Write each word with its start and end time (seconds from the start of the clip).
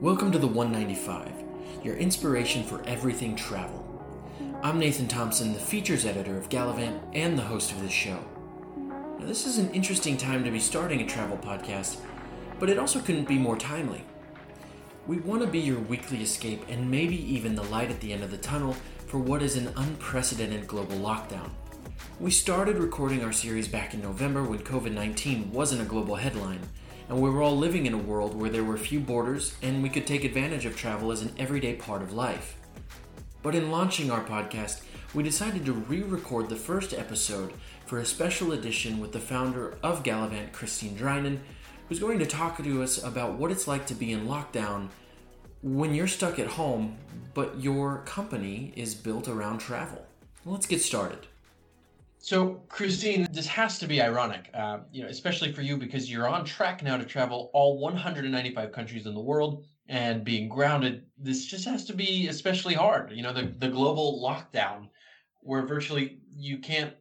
Welcome 0.00 0.30
to 0.32 0.38
the 0.38 0.46
195, 0.46 1.32
your 1.82 1.96
inspiration 1.96 2.62
for 2.62 2.86
everything 2.86 3.34
travel. 3.34 3.82
I'm 4.62 4.78
Nathan 4.78 5.08
Thompson, 5.08 5.54
the 5.54 5.58
features 5.58 6.04
editor 6.04 6.36
of 6.36 6.50
Gallivant 6.50 7.00
and 7.14 7.38
the 7.38 7.42
host 7.42 7.72
of 7.72 7.80
this 7.80 7.92
show. 7.92 8.22
Now, 9.18 9.24
this 9.24 9.46
is 9.46 9.56
an 9.56 9.70
interesting 9.70 10.18
time 10.18 10.44
to 10.44 10.50
be 10.50 10.60
starting 10.60 11.00
a 11.00 11.06
travel 11.06 11.38
podcast, 11.38 11.96
but 12.60 12.68
it 12.68 12.78
also 12.78 13.00
couldn't 13.00 13.26
be 13.26 13.38
more 13.38 13.56
timely. 13.56 14.04
We 15.06 15.16
want 15.16 15.40
to 15.40 15.48
be 15.48 15.60
your 15.60 15.80
weekly 15.80 16.20
escape 16.20 16.66
and 16.68 16.90
maybe 16.90 17.16
even 17.34 17.54
the 17.54 17.64
light 17.64 17.90
at 17.90 18.00
the 18.00 18.12
end 18.12 18.22
of 18.22 18.30
the 18.30 18.36
tunnel 18.36 18.76
for 19.06 19.16
what 19.16 19.40
is 19.40 19.56
an 19.56 19.72
unprecedented 19.76 20.66
global 20.66 20.96
lockdown. 20.96 21.48
We 22.20 22.32
started 22.32 22.76
recording 22.76 23.24
our 23.24 23.32
series 23.32 23.66
back 23.66 23.94
in 23.94 24.02
November 24.02 24.42
when 24.42 24.58
COVID 24.58 24.92
19 24.92 25.52
wasn't 25.52 25.80
a 25.80 25.86
global 25.86 26.16
headline 26.16 26.60
and 27.08 27.20
we 27.20 27.30
were 27.30 27.42
all 27.42 27.56
living 27.56 27.86
in 27.86 27.94
a 27.94 27.98
world 27.98 28.34
where 28.34 28.50
there 28.50 28.64
were 28.64 28.76
few 28.76 29.00
borders 29.00 29.54
and 29.62 29.82
we 29.82 29.88
could 29.88 30.06
take 30.06 30.24
advantage 30.24 30.66
of 30.66 30.76
travel 30.76 31.12
as 31.12 31.22
an 31.22 31.34
everyday 31.38 31.74
part 31.74 32.02
of 32.02 32.12
life. 32.12 32.56
But 33.42 33.54
in 33.54 33.70
launching 33.70 34.10
our 34.10 34.24
podcast, 34.24 34.82
we 35.14 35.22
decided 35.22 35.64
to 35.66 35.72
re 35.72 36.02
record 36.02 36.48
the 36.48 36.56
first 36.56 36.92
episode 36.92 37.52
for 37.86 37.98
a 37.98 38.04
special 38.04 38.52
edition 38.52 38.98
with 38.98 39.12
the 39.12 39.20
founder 39.20 39.78
of 39.82 40.02
Gallivant, 40.02 40.52
Christine 40.52 40.96
Drynan, 40.96 41.38
who's 41.88 42.00
going 42.00 42.18
to 42.18 42.26
talk 42.26 42.62
to 42.62 42.82
us 42.82 43.02
about 43.02 43.34
what 43.34 43.52
it's 43.52 43.68
like 43.68 43.86
to 43.86 43.94
be 43.94 44.12
in 44.12 44.26
lockdown 44.26 44.88
when 45.62 45.94
you're 45.94 46.08
stuck 46.08 46.38
at 46.38 46.46
home, 46.46 46.98
but 47.34 47.60
your 47.60 47.98
company 47.98 48.72
is 48.76 48.94
built 48.94 49.28
around 49.28 49.58
travel. 49.58 50.04
Let's 50.44 50.66
get 50.66 50.82
started. 50.82 51.26
So, 52.26 52.64
Christine, 52.68 53.28
this 53.30 53.46
has 53.46 53.78
to 53.78 53.86
be 53.86 54.02
ironic, 54.02 54.50
uh, 54.52 54.78
you 54.90 55.04
know, 55.04 55.08
especially 55.08 55.52
for 55.52 55.62
you 55.62 55.76
because 55.76 56.10
you're 56.10 56.26
on 56.26 56.44
track 56.44 56.82
now 56.82 56.96
to 56.96 57.04
travel 57.04 57.50
all 57.52 57.78
195 57.78 58.72
countries 58.72 59.06
in 59.06 59.14
the 59.14 59.20
world, 59.20 59.64
and 59.88 60.24
being 60.24 60.48
grounded, 60.48 61.04
this 61.16 61.46
just 61.46 61.64
has 61.66 61.84
to 61.84 61.92
be 61.94 62.26
especially 62.26 62.74
hard. 62.74 63.12
You 63.12 63.22
know, 63.22 63.32
the 63.32 63.54
the 63.60 63.68
global 63.68 64.20
lockdown, 64.20 64.88
where 65.42 65.64
virtually 65.64 66.18
you 66.28 66.58
can't 66.58 66.94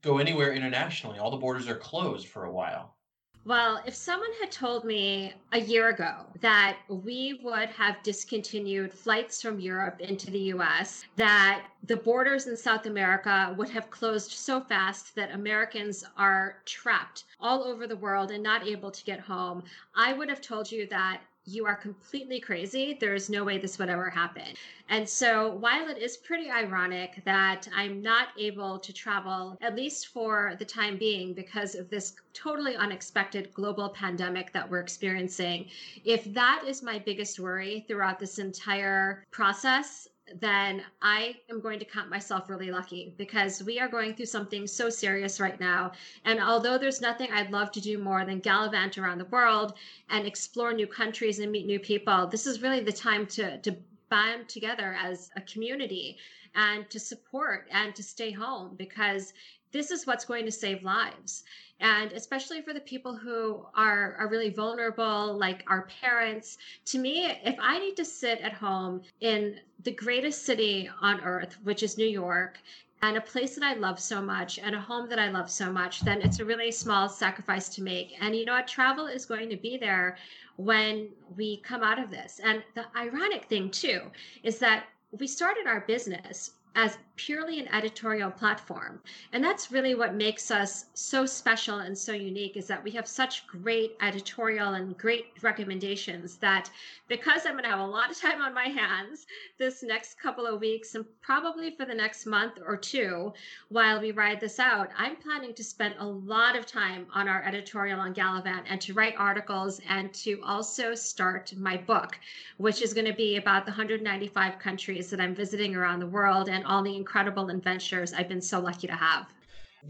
go 0.00 0.16
anywhere 0.16 0.54
internationally. 0.54 1.18
All 1.18 1.30
the 1.30 1.36
borders 1.36 1.68
are 1.68 1.76
closed 1.76 2.28
for 2.28 2.44
a 2.44 2.50
while. 2.50 2.96
Well, 3.46 3.82
if 3.86 3.94
someone 3.94 4.30
had 4.38 4.52
told 4.52 4.84
me 4.84 5.32
a 5.52 5.58
year 5.60 5.88
ago 5.88 6.26
that 6.40 6.76
we 6.88 7.40
would 7.42 7.70
have 7.70 8.02
discontinued 8.02 8.92
flights 8.92 9.40
from 9.40 9.58
Europe 9.58 9.98
into 10.00 10.30
the 10.30 10.52
US, 10.54 11.04
that 11.16 11.66
the 11.84 11.96
borders 11.96 12.46
in 12.46 12.56
South 12.56 12.84
America 12.84 13.54
would 13.56 13.70
have 13.70 13.88
closed 13.88 14.32
so 14.32 14.60
fast 14.60 15.14
that 15.14 15.32
Americans 15.32 16.04
are 16.18 16.60
trapped 16.66 17.24
all 17.40 17.64
over 17.64 17.86
the 17.86 17.96
world 17.96 18.30
and 18.30 18.42
not 18.42 18.66
able 18.66 18.90
to 18.90 19.04
get 19.04 19.20
home, 19.20 19.64
I 19.94 20.12
would 20.12 20.28
have 20.28 20.42
told 20.42 20.70
you 20.70 20.86
that 20.88 21.22
you 21.44 21.66
are 21.66 21.74
completely 21.74 22.40
crazy. 22.40 22.96
There 23.00 23.14
is 23.14 23.30
no 23.30 23.44
way 23.44 23.58
this 23.58 23.78
would 23.78 23.88
ever 23.88 24.10
happen. 24.10 24.54
And 24.88 25.08
so, 25.08 25.54
while 25.56 25.88
it 25.88 25.98
is 25.98 26.16
pretty 26.16 26.50
ironic 26.50 27.22
that 27.24 27.68
I'm 27.74 28.02
not 28.02 28.28
able 28.38 28.78
to 28.78 28.92
travel, 28.92 29.56
at 29.60 29.76
least 29.76 30.08
for 30.08 30.54
the 30.58 30.64
time 30.64 30.98
being, 30.98 31.32
because 31.32 31.74
of 31.74 31.88
this 31.88 32.14
totally 32.32 32.76
unexpected 32.76 33.52
global 33.54 33.88
pandemic 33.90 34.52
that 34.52 34.68
we're 34.68 34.80
experiencing, 34.80 35.68
if 36.04 36.24
that 36.34 36.64
is 36.66 36.82
my 36.82 36.98
biggest 36.98 37.40
worry 37.40 37.84
throughout 37.88 38.18
this 38.18 38.38
entire 38.38 39.24
process, 39.30 40.08
then 40.38 40.82
I 41.02 41.36
am 41.50 41.60
going 41.60 41.78
to 41.78 41.84
count 41.84 42.08
myself 42.08 42.48
really 42.48 42.70
lucky 42.70 43.14
because 43.16 43.62
we 43.62 43.80
are 43.80 43.88
going 43.88 44.14
through 44.14 44.26
something 44.26 44.66
so 44.66 44.88
serious 44.88 45.40
right 45.40 45.58
now. 45.58 45.92
And 46.24 46.40
although 46.40 46.78
there's 46.78 47.00
nothing 47.00 47.30
I'd 47.32 47.50
love 47.50 47.72
to 47.72 47.80
do 47.80 47.98
more 47.98 48.24
than 48.24 48.40
gallivant 48.40 48.98
around 48.98 49.18
the 49.18 49.24
world 49.26 49.74
and 50.08 50.26
explore 50.26 50.72
new 50.72 50.86
countries 50.86 51.38
and 51.38 51.50
meet 51.50 51.66
new 51.66 51.80
people, 51.80 52.26
this 52.26 52.46
is 52.46 52.62
really 52.62 52.80
the 52.80 52.92
time 52.92 53.26
to, 53.28 53.58
to 53.58 53.76
band 54.08 54.48
together 54.48 54.96
as 54.98 55.30
a 55.36 55.40
community 55.42 56.18
and 56.54 56.88
to 56.90 56.98
support 56.98 57.66
and 57.70 57.94
to 57.94 58.02
stay 58.02 58.30
home 58.30 58.74
because 58.76 59.32
this 59.72 59.90
is 59.90 60.06
what's 60.06 60.24
going 60.24 60.44
to 60.44 60.52
save 60.52 60.82
lives 60.82 61.44
and 61.80 62.12
especially 62.12 62.60
for 62.60 62.72
the 62.72 62.80
people 62.80 63.16
who 63.16 63.64
are 63.74 64.16
are 64.18 64.28
really 64.28 64.50
vulnerable 64.50 65.36
like 65.38 65.64
our 65.66 65.88
parents 66.00 66.58
to 66.84 66.98
me 66.98 67.26
if 67.44 67.56
i 67.60 67.78
need 67.78 67.96
to 67.96 68.04
sit 68.04 68.40
at 68.40 68.52
home 68.52 69.00
in 69.20 69.56
the 69.84 69.92
greatest 69.92 70.44
city 70.44 70.90
on 71.00 71.20
earth 71.20 71.56
which 71.62 71.82
is 71.82 71.98
new 71.98 72.06
york 72.06 72.58
and 73.02 73.16
a 73.16 73.20
place 73.20 73.54
that 73.54 73.64
I 73.64 73.74
love 73.74 73.98
so 73.98 74.20
much 74.20 74.58
and 74.58 74.74
a 74.74 74.80
home 74.80 75.08
that 75.08 75.18
I 75.18 75.30
love 75.30 75.50
so 75.50 75.72
much, 75.72 76.00
then 76.00 76.20
it's 76.20 76.38
a 76.38 76.44
really 76.44 76.70
small 76.70 77.08
sacrifice 77.08 77.68
to 77.70 77.82
make. 77.82 78.14
And 78.20 78.36
you 78.36 78.44
know 78.44 78.52
what? 78.52 78.68
Travel 78.68 79.06
is 79.06 79.24
going 79.24 79.48
to 79.48 79.56
be 79.56 79.78
there 79.78 80.18
when 80.56 81.08
we 81.34 81.58
come 81.58 81.82
out 81.82 81.98
of 81.98 82.10
this. 82.10 82.40
And 82.44 82.62
the 82.74 82.84
ironic 82.96 83.46
thing, 83.46 83.70
too, 83.70 84.02
is 84.42 84.58
that 84.58 84.84
we 85.12 85.26
started 85.26 85.66
our 85.66 85.80
business 85.80 86.52
as 86.74 86.98
purely 87.26 87.60
an 87.60 87.68
editorial 87.68 88.30
platform. 88.30 88.98
And 89.34 89.44
that's 89.44 89.70
really 89.70 89.94
what 89.94 90.14
makes 90.14 90.50
us 90.50 90.86
so 90.94 91.26
special 91.26 91.80
and 91.80 91.96
so 91.96 92.12
unique 92.12 92.56
is 92.56 92.66
that 92.68 92.82
we 92.82 92.90
have 92.92 93.06
such 93.06 93.46
great 93.46 93.94
editorial 94.00 94.72
and 94.72 94.96
great 94.96 95.26
recommendations 95.42 96.36
that 96.36 96.70
because 97.08 97.44
I'm 97.44 97.52
going 97.52 97.64
to 97.64 97.70
have 97.70 97.80
a 97.80 97.84
lot 97.84 98.10
of 98.10 98.18
time 98.18 98.40
on 98.40 98.54
my 98.54 98.68
hands 98.68 99.26
this 99.58 99.82
next 99.82 100.18
couple 100.18 100.46
of 100.46 100.60
weeks 100.60 100.94
and 100.94 101.04
probably 101.20 101.72
for 101.72 101.84
the 101.84 101.94
next 101.94 102.24
month 102.24 102.58
or 102.66 102.78
two 102.78 103.34
while 103.68 104.00
we 104.00 104.12
ride 104.12 104.40
this 104.40 104.58
out, 104.58 104.88
I'm 104.96 105.16
planning 105.16 105.52
to 105.54 105.64
spend 105.64 105.96
a 105.98 106.06
lot 106.06 106.56
of 106.56 106.64
time 106.64 107.06
on 107.12 107.28
our 107.28 107.44
editorial 107.44 108.00
on 108.00 108.14
Gallivant 108.14 108.64
and 108.66 108.80
to 108.80 108.94
write 108.94 109.14
articles 109.18 109.78
and 109.88 110.12
to 110.14 110.40
also 110.42 110.94
start 110.94 111.52
my 111.56 111.76
book, 111.76 112.18
which 112.56 112.80
is 112.80 112.94
going 112.94 113.06
to 113.06 113.12
be 113.12 113.36
about 113.36 113.66
the 113.66 113.72
195 113.72 114.58
countries 114.58 115.10
that 115.10 115.20
I'm 115.20 115.34
visiting 115.34 115.76
around 115.76 116.00
the 116.00 116.06
world 116.06 116.48
and 116.48 116.64
all 116.64 116.82
the 116.82 116.96
incredible 117.10 117.50
adventures 117.50 118.12
I've 118.12 118.28
been 118.28 118.40
so 118.40 118.60
lucky 118.60 118.86
to 118.86 118.94
have. 118.94 119.26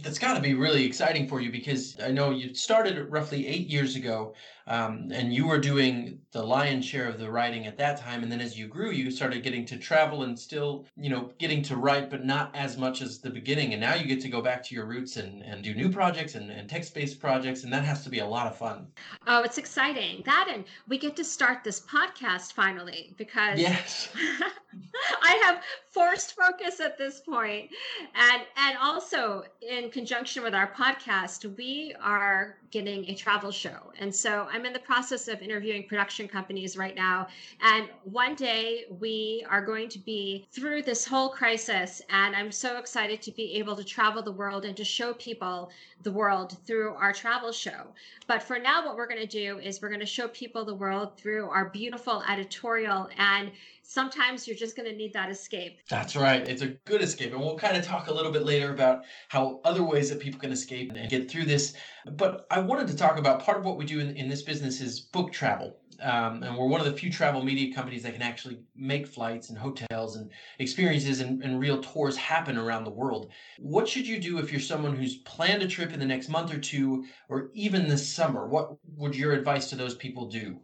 That's 0.02 0.18
got 0.18 0.34
to 0.36 0.40
be 0.40 0.54
really 0.54 0.86
exciting 0.86 1.28
for 1.28 1.42
you 1.42 1.52
because 1.52 2.00
I 2.02 2.10
know 2.10 2.30
you 2.30 2.54
started 2.54 3.10
roughly 3.10 3.46
eight 3.46 3.66
years 3.66 3.94
ago, 3.94 4.34
um, 4.66 5.10
and 5.12 5.32
you 5.32 5.46
were 5.46 5.58
doing 5.58 6.18
the 6.32 6.42
lion's 6.42 6.84
share 6.84 7.08
of 7.08 7.18
the 7.18 7.30
writing 7.30 7.66
at 7.66 7.76
that 7.78 8.00
time. 8.00 8.22
And 8.22 8.30
then 8.30 8.40
as 8.40 8.58
you 8.58 8.68
grew, 8.68 8.90
you 8.90 9.10
started 9.10 9.42
getting 9.42 9.64
to 9.66 9.76
travel 9.76 10.22
and 10.22 10.38
still, 10.38 10.86
you 10.96 11.10
know, 11.10 11.30
getting 11.38 11.62
to 11.64 11.76
write, 11.76 12.10
but 12.10 12.24
not 12.24 12.54
as 12.54 12.76
much 12.76 13.02
as 13.02 13.18
the 13.18 13.30
beginning. 13.30 13.72
And 13.72 13.80
now 13.80 13.94
you 13.94 14.06
get 14.06 14.20
to 14.22 14.28
go 14.28 14.40
back 14.40 14.62
to 14.64 14.74
your 14.74 14.86
roots 14.86 15.16
and, 15.16 15.42
and 15.42 15.64
do 15.64 15.74
new 15.74 15.90
projects 15.90 16.34
and, 16.34 16.50
and 16.50 16.68
text 16.68 16.94
based 16.94 17.20
projects. 17.20 17.64
And 17.64 17.72
that 17.72 17.84
has 17.84 18.04
to 18.04 18.10
be 18.10 18.20
a 18.20 18.26
lot 18.26 18.46
of 18.46 18.56
fun. 18.56 18.86
Oh, 19.26 19.42
it's 19.42 19.58
exciting. 19.58 20.22
That 20.24 20.48
and 20.52 20.64
we 20.88 20.98
get 20.98 21.16
to 21.16 21.24
start 21.24 21.64
this 21.64 21.80
podcast 21.80 22.52
finally 22.52 23.14
because 23.16 23.58
yes. 23.58 24.08
I 25.22 25.40
have 25.44 25.62
forced 25.90 26.36
focus 26.36 26.80
at 26.80 26.96
this. 26.98 27.22
And 27.30 28.42
and 28.56 28.76
also 28.80 29.44
in 29.62 29.90
conjunction 29.90 30.42
with 30.42 30.54
our 30.54 30.72
podcast, 30.72 31.56
we 31.56 31.94
are 32.02 32.56
getting 32.70 33.08
a 33.10 33.14
travel 33.14 33.50
show. 33.50 33.92
And 33.98 34.14
so 34.14 34.46
I'm 34.50 34.64
in 34.64 34.72
the 34.72 34.78
process 34.78 35.28
of 35.28 35.42
interviewing 35.42 35.86
production 35.88 36.28
companies 36.28 36.76
right 36.76 36.94
now. 36.94 37.26
And 37.60 37.88
one 38.04 38.34
day 38.34 38.84
we 39.00 39.44
are 39.48 39.64
going 39.64 39.88
to 39.90 39.98
be 39.98 40.46
through 40.52 40.82
this 40.82 41.04
whole 41.04 41.28
crisis. 41.28 42.00
And 42.10 42.36
I'm 42.36 42.52
so 42.52 42.78
excited 42.78 43.22
to 43.22 43.32
be 43.32 43.54
able 43.54 43.76
to 43.76 43.84
travel 43.84 44.22
the 44.22 44.32
world 44.32 44.64
and 44.64 44.76
to 44.76 44.84
show 44.84 45.14
people 45.14 45.70
the 46.02 46.12
world 46.12 46.56
through 46.66 46.94
our 46.94 47.12
travel 47.12 47.52
show. 47.52 47.88
But 48.26 48.42
for 48.42 48.58
now, 48.58 48.86
what 48.86 48.96
we're 48.96 49.08
going 49.08 49.20
to 49.20 49.26
do 49.26 49.58
is 49.58 49.82
we're 49.82 49.88
going 49.88 50.00
to 50.00 50.06
show 50.06 50.28
people 50.28 50.64
the 50.64 50.74
world 50.74 51.16
through 51.16 51.48
our 51.50 51.68
beautiful 51.70 52.22
editorial. 52.28 53.08
And 53.18 53.50
sometimes 53.90 54.46
you're 54.46 54.56
just 54.56 54.76
going 54.76 54.88
to 54.88 54.94
need 54.94 55.12
that 55.12 55.30
escape. 55.30 55.80
That's 55.88 56.14
right. 56.14 56.46
It's 56.46 56.62
a 56.62 56.68
good 56.84 57.02
escape. 57.02 57.32
And 57.32 57.40
we'll 57.40 57.58
kind 57.58 57.76
of 57.76 57.84
talk 57.84 58.06
a 58.06 58.14
little 58.14 58.30
bit 58.30 58.44
later 58.44 58.72
about 58.72 59.02
how 59.28 59.60
other 59.64 59.82
ways 59.82 60.10
that 60.10 60.20
people 60.20 60.38
can 60.38 60.52
escape 60.52 60.92
and 60.94 61.10
get 61.10 61.28
through 61.28 61.46
this. 61.46 61.74
But 62.12 62.46
I 62.52 62.60
wanted 62.60 62.86
to 62.88 62.96
talk 62.96 63.18
about 63.18 63.42
part 63.42 63.58
of 63.58 63.64
what 63.64 63.76
we 63.76 63.84
do 63.84 63.98
in, 63.98 64.16
in 64.16 64.28
this 64.28 64.42
business 64.42 64.80
is 64.80 65.00
book 65.00 65.32
travel. 65.32 65.76
Um, 66.00 66.44
and 66.44 66.56
we're 66.56 66.68
one 66.68 66.80
of 66.80 66.86
the 66.86 66.92
few 66.92 67.10
travel 67.10 67.42
media 67.42 67.74
companies 67.74 68.04
that 68.04 68.12
can 68.12 68.22
actually 68.22 68.60
make 68.76 69.08
flights 69.08 69.50
and 69.50 69.58
hotels 69.58 70.16
and 70.16 70.30
experiences 70.60 71.20
and, 71.20 71.42
and 71.42 71.58
real 71.58 71.82
tours 71.82 72.16
happen 72.16 72.56
around 72.56 72.84
the 72.84 72.90
world. 72.90 73.32
What 73.58 73.88
should 73.88 74.06
you 74.06 74.20
do 74.20 74.38
if 74.38 74.52
you're 74.52 74.60
someone 74.60 74.94
who's 74.94 75.16
planned 75.16 75.62
a 75.62 75.68
trip 75.68 75.92
in 75.92 75.98
the 75.98 76.06
next 76.06 76.28
month 76.28 76.54
or 76.54 76.58
two, 76.58 77.06
or 77.28 77.50
even 77.54 77.88
this 77.88 78.08
summer? 78.08 78.46
What 78.46 78.76
would 78.96 79.16
your 79.16 79.32
advice 79.32 79.68
to 79.70 79.76
those 79.76 79.96
people 79.96 80.26
do? 80.26 80.60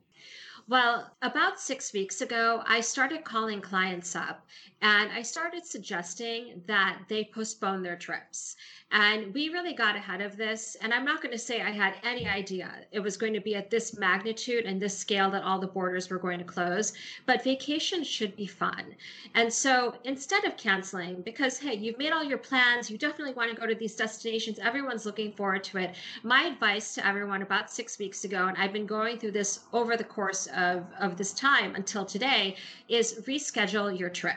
Well, 0.69 1.17
about 1.23 1.61
six 1.61 1.93
weeks 1.93 2.21
ago, 2.21 2.63
I 2.67 2.81
started 2.81 3.25
calling 3.25 3.61
clients 3.61 4.15
up 4.17 4.47
and 4.82 5.11
I 5.11 5.23
started 5.23 5.64
suggesting 5.64 6.62
that 6.67 6.99
they 7.08 7.25
postpone 7.25 7.82
their 7.82 7.96
trips. 7.96 8.56
And 8.93 9.32
we 9.32 9.49
really 9.49 9.73
got 9.73 9.96
ahead 9.96 10.20
of 10.20 10.37
this. 10.37 10.76
And 10.81 10.93
I'm 10.93 11.05
not 11.05 11.23
going 11.23 11.32
to 11.32 11.38
say 11.38 11.61
I 11.61 11.70
had 11.70 11.94
any 12.05 12.28
idea 12.28 12.70
it 12.93 13.00
was 13.00 13.17
going 13.17 13.32
to 13.32 13.40
be 13.40 13.55
at 13.55 13.70
this 13.70 13.96
magnitude 13.96 14.67
and 14.67 14.81
this 14.81 14.96
scale 14.96 15.31
that 15.31 15.43
all 15.43 15.58
the 15.58 15.67
borders 15.67 16.11
were 16.11 16.19
going 16.19 16.38
to 16.38 16.44
close. 16.44 16.93
But 17.25 17.43
vacation 17.43 18.05
should 18.05 18.37
be 18.37 18.46
fun. 18.46 18.94
And 19.34 19.52
so 19.52 19.94
instead 20.05 20.44
of 20.44 20.56
canceling, 20.58 21.22
because 21.22 21.58
hey, 21.58 21.75
you've 21.75 21.99
made 21.99 22.12
all 22.12 22.22
your 22.22 22.38
plans, 22.38 22.90
you 22.90 22.99
definitely 22.99 23.34
want 23.34 23.50
to 23.50 23.61
go 23.61 23.67
to 23.67 23.75
these 23.75 23.96
destinations, 23.96 24.58
everyone's 24.58 25.06
looking 25.06 25.32
forward 25.32 25.64
to 25.64 25.79
it. 25.79 25.94
My 26.22 26.44
advice 26.44 26.94
to 26.94 27.06
everyone 27.06 27.43
about 27.43 27.72
six 27.72 27.99
weeks 27.99 28.25
ago, 28.25 28.46
and 28.46 28.56
I've 28.58 28.75
been 28.75 28.87
going 28.87 29.19
through 29.19 29.32
this 29.32 29.61
over 29.72 29.96
the 29.96 30.05
course 30.05 30.49
of, 30.55 30.84
of 31.00 31.17
this 31.17 31.32
time 31.32 31.75
until 31.75 32.05
today 32.05 32.56
is 32.88 33.22
reschedule 33.26 33.99
your 33.99 34.11
trip 34.11 34.37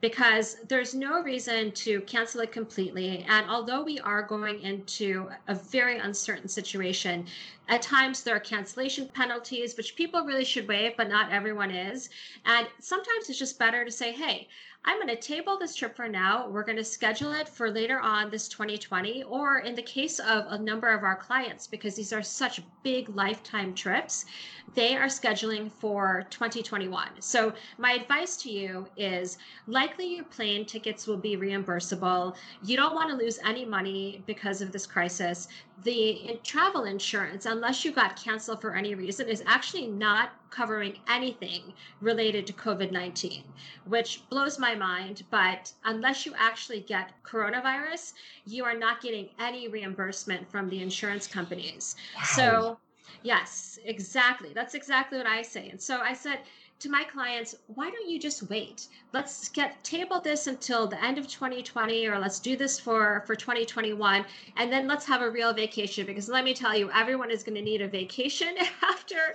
because 0.00 0.56
there's 0.68 0.94
no 0.94 1.22
reason 1.22 1.72
to 1.72 2.00
cancel 2.02 2.42
it 2.42 2.52
completely. 2.52 3.24
And 3.28 3.48
although 3.48 3.82
we 3.82 3.98
are 4.00 4.22
going 4.22 4.60
into 4.60 5.30
a 5.48 5.54
very 5.54 5.98
uncertain 5.98 6.48
situation, 6.48 7.26
at 7.68 7.82
times 7.82 8.22
there 8.22 8.36
are 8.36 8.40
cancellation 8.40 9.08
penalties, 9.08 9.76
which 9.76 9.96
people 9.96 10.24
really 10.24 10.44
should 10.44 10.68
waive, 10.68 10.96
but 10.96 11.08
not 11.08 11.32
everyone 11.32 11.70
is. 11.70 12.10
And 12.44 12.66
sometimes 12.78 13.28
it's 13.28 13.38
just 13.38 13.58
better 13.58 13.84
to 13.84 13.90
say, 13.90 14.12
hey, 14.12 14.48
I'm 14.88 14.98
going 14.98 15.08
to 15.08 15.16
table 15.16 15.58
this 15.58 15.74
trip 15.74 15.96
for 15.96 16.08
now. 16.08 16.48
We're 16.48 16.62
going 16.62 16.76
to 16.76 16.84
schedule 16.84 17.32
it 17.32 17.48
for 17.48 17.72
later 17.72 17.98
on 17.98 18.30
this 18.30 18.46
2020, 18.46 19.24
or 19.24 19.58
in 19.58 19.74
the 19.74 19.82
case 19.82 20.20
of 20.20 20.46
a 20.48 20.58
number 20.58 20.86
of 20.86 21.02
our 21.02 21.16
clients, 21.16 21.66
because 21.66 21.96
these 21.96 22.12
are 22.12 22.22
such 22.22 22.62
big 22.84 23.08
lifetime 23.08 23.74
trips, 23.74 24.26
they 24.74 24.94
are 24.94 25.06
scheduling 25.06 25.72
for 25.72 26.24
2021. 26.30 27.20
So, 27.20 27.52
my 27.78 27.92
advice 27.94 28.36
to 28.38 28.50
you 28.50 28.86
is 28.96 29.38
likely 29.86 30.16
your 30.16 30.24
plane 30.24 30.64
tickets 30.64 31.06
will 31.06 31.16
be 31.16 31.36
reimbursable. 31.36 32.34
You 32.64 32.76
don't 32.76 32.94
want 32.94 33.08
to 33.10 33.16
lose 33.16 33.38
any 33.44 33.64
money 33.64 34.22
because 34.26 34.60
of 34.60 34.72
this 34.72 34.84
crisis. 34.84 35.46
The 35.84 36.40
travel 36.42 36.84
insurance, 36.84 37.46
unless 37.46 37.84
you 37.84 37.92
got 37.92 38.16
canceled 38.16 38.60
for 38.60 38.74
any 38.74 38.96
reason, 38.96 39.28
is 39.28 39.44
actually 39.46 39.86
not 39.86 40.30
covering 40.50 40.98
anything 41.08 41.72
related 42.00 42.46
to 42.48 42.52
COVID 42.52 42.90
19, 42.90 43.44
which 43.86 44.28
blows 44.28 44.58
my 44.58 44.74
mind. 44.74 45.22
But 45.30 45.72
unless 45.84 46.26
you 46.26 46.32
actually 46.36 46.80
get 46.80 47.12
coronavirus, 47.24 48.14
you 48.44 48.64
are 48.64 48.76
not 48.76 49.00
getting 49.00 49.28
any 49.38 49.68
reimbursement 49.68 50.50
from 50.50 50.68
the 50.68 50.82
insurance 50.82 51.28
companies. 51.28 51.94
Wow. 52.16 52.22
So, 52.24 52.78
yes, 53.22 53.78
exactly. 53.84 54.50
That's 54.52 54.74
exactly 54.74 55.18
what 55.18 55.28
I 55.28 55.42
say. 55.42 55.68
And 55.68 55.80
so 55.80 56.00
I 56.00 56.12
said, 56.12 56.40
to 56.78 56.90
my 56.90 57.04
clients, 57.04 57.54
why 57.68 57.90
don't 57.90 58.08
you 58.08 58.18
just 58.18 58.48
wait? 58.50 58.88
Let's 59.12 59.48
get 59.48 59.82
table 59.82 60.20
this 60.20 60.46
until 60.46 60.86
the 60.86 61.02
end 61.02 61.16
of 61.18 61.26
2020 61.26 62.06
or 62.06 62.18
let's 62.18 62.38
do 62.38 62.56
this 62.56 62.78
for 62.78 63.22
for 63.26 63.34
2021 63.34 64.24
and 64.56 64.72
then 64.72 64.86
let's 64.86 65.06
have 65.06 65.22
a 65.22 65.30
real 65.30 65.54
vacation 65.54 66.06
because 66.06 66.28
let 66.28 66.44
me 66.44 66.54
tell 66.54 66.76
you 66.76 66.90
everyone 66.90 67.30
is 67.30 67.42
going 67.42 67.56
to 67.56 67.62
need 67.62 67.80
a 67.80 67.88
vacation 67.88 68.54
after 68.82 69.34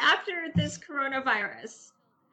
after 0.00 0.46
this 0.54 0.78
coronavirus. 0.78 1.92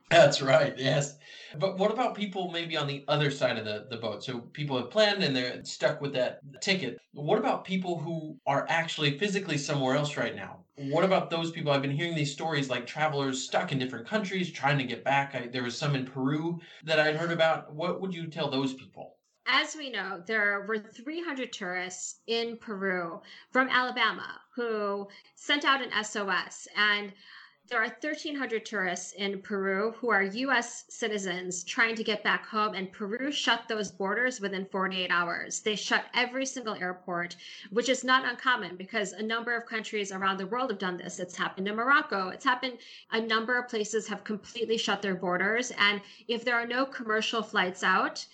That's 0.10 0.42
right. 0.42 0.74
Yes. 0.78 1.18
But 1.57 1.78
what 1.78 1.92
about 1.92 2.16
people 2.16 2.52
maybe 2.52 2.78
on 2.78 2.88
the 2.88 3.04
other 3.07 3.31
side 3.31 3.57
of 3.57 3.66
the, 3.66 3.88
the 3.90 3.98
boat? 3.98 4.24
So 4.24 4.40
people 4.40 4.78
have 4.78 4.92
planned 4.92 5.24
and 5.24 5.36
they're 5.36 5.63
stuck 5.63 6.00
with 6.00 6.13
that 6.13 6.40
ticket. 6.62 7.00
What 7.13 7.40
about 7.40 7.66
people 7.66 7.98
who 7.98 8.38
are 8.46 8.66
actually 8.69 9.18
physically 9.18 9.57
somewhere 9.57 9.96
else 9.96 10.16
right 10.16 10.36
now? 10.36 10.60
What 10.75 11.06
about 11.06 11.30
those 11.30 11.52
people? 11.52 11.72
I've 11.72 11.81
been 11.81 11.90
hearing 11.90 12.16
these 12.16 12.34
stories 12.34 12.69
like 12.69 12.86
travelers 12.86 13.42
stuck 13.42 13.72
in 13.72 13.80
different 13.80 14.07
countries 14.07 14.52
trying 14.52 14.78
to 14.78 14.84
get 14.84 15.04
back. 15.04 15.34
I, 15.34 15.48
there 15.48 15.63
was 15.63 15.78
some 15.78 15.96
in 15.96 16.06
Peru 16.06 16.60
that 16.84 17.00
I'd 17.00 17.16
heard 17.16 17.31
about. 17.31 17.74
What 17.74 18.02
would 18.02 18.13
you 18.13 18.28
tell 18.28 18.50
those 18.50 18.74
people? 18.74 19.18
As 19.48 19.75
we 19.75 19.92
know, 19.92 20.24
there 20.25 20.66
were 20.68 20.80
300 20.80 21.54
tourists 21.54 22.19
in 22.28 22.57
Peru 22.57 23.22
from 23.52 23.69
Alabama 23.69 24.42
who 24.56 25.07
sent 25.36 25.63
out 25.63 25.81
an 25.81 26.04
SOS. 26.04 26.68
And 26.75 27.13
there 27.67 27.79
are 27.79 27.88
1,300 27.88 28.63
tourists 28.63 29.13
in 29.13 29.41
Peru 29.41 29.94
who 29.97 30.09
are 30.12 30.21
U.S. 30.21 30.85
citizens 30.89 31.63
trying 31.63 31.95
to 31.95 32.03
get 32.03 32.23
back 32.23 32.45
home, 32.45 32.75
and 32.75 32.91
Peru 32.91 33.31
shut 33.31 33.67
those 33.67 33.91
borders 33.91 34.39
within 34.39 34.65
48 34.65 35.09
hours. 35.09 35.62
They 35.62 35.75
shut 35.75 36.06
every 36.13 36.45
single 36.45 36.75
airport, 36.75 37.35
which 37.71 37.89
is 37.89 38.03
not 38.03 38.29
uncommon 38.29 38.75
because 38.75 39.13
a 39.13 39.23
number 39.23 39.56
of 39.56 39.65
countries 39.65 40.12
around 40.12 40.38
the 40.38 40.47
world 40.47 40.69
have 40.69 40.79
done 40.79 40.97
this. 40.97 41.19
It's 41.19 41.35
happened 41.35 41.67
in 41.67 41.75
Morocco. 41.75 42.29
It's 42.29 42.45
happened. 42.45 42.77
A 43.12 43.21
number 43.21 43.57
of 43.57 43.68
places 43.68 44.07
have 44.07 44.23
completely 44.23 44.77
shut 44.77 45.01
their 45.01 45.15
borders, 45.15 45.71
and 45.79 46.01
if 46.27 46.45
there 46.45 46.56
are 46.56 46.68
no 46.68 46.85
commercial 46.85 47.41
flights 47.41 47.83
out, 47.83 48.25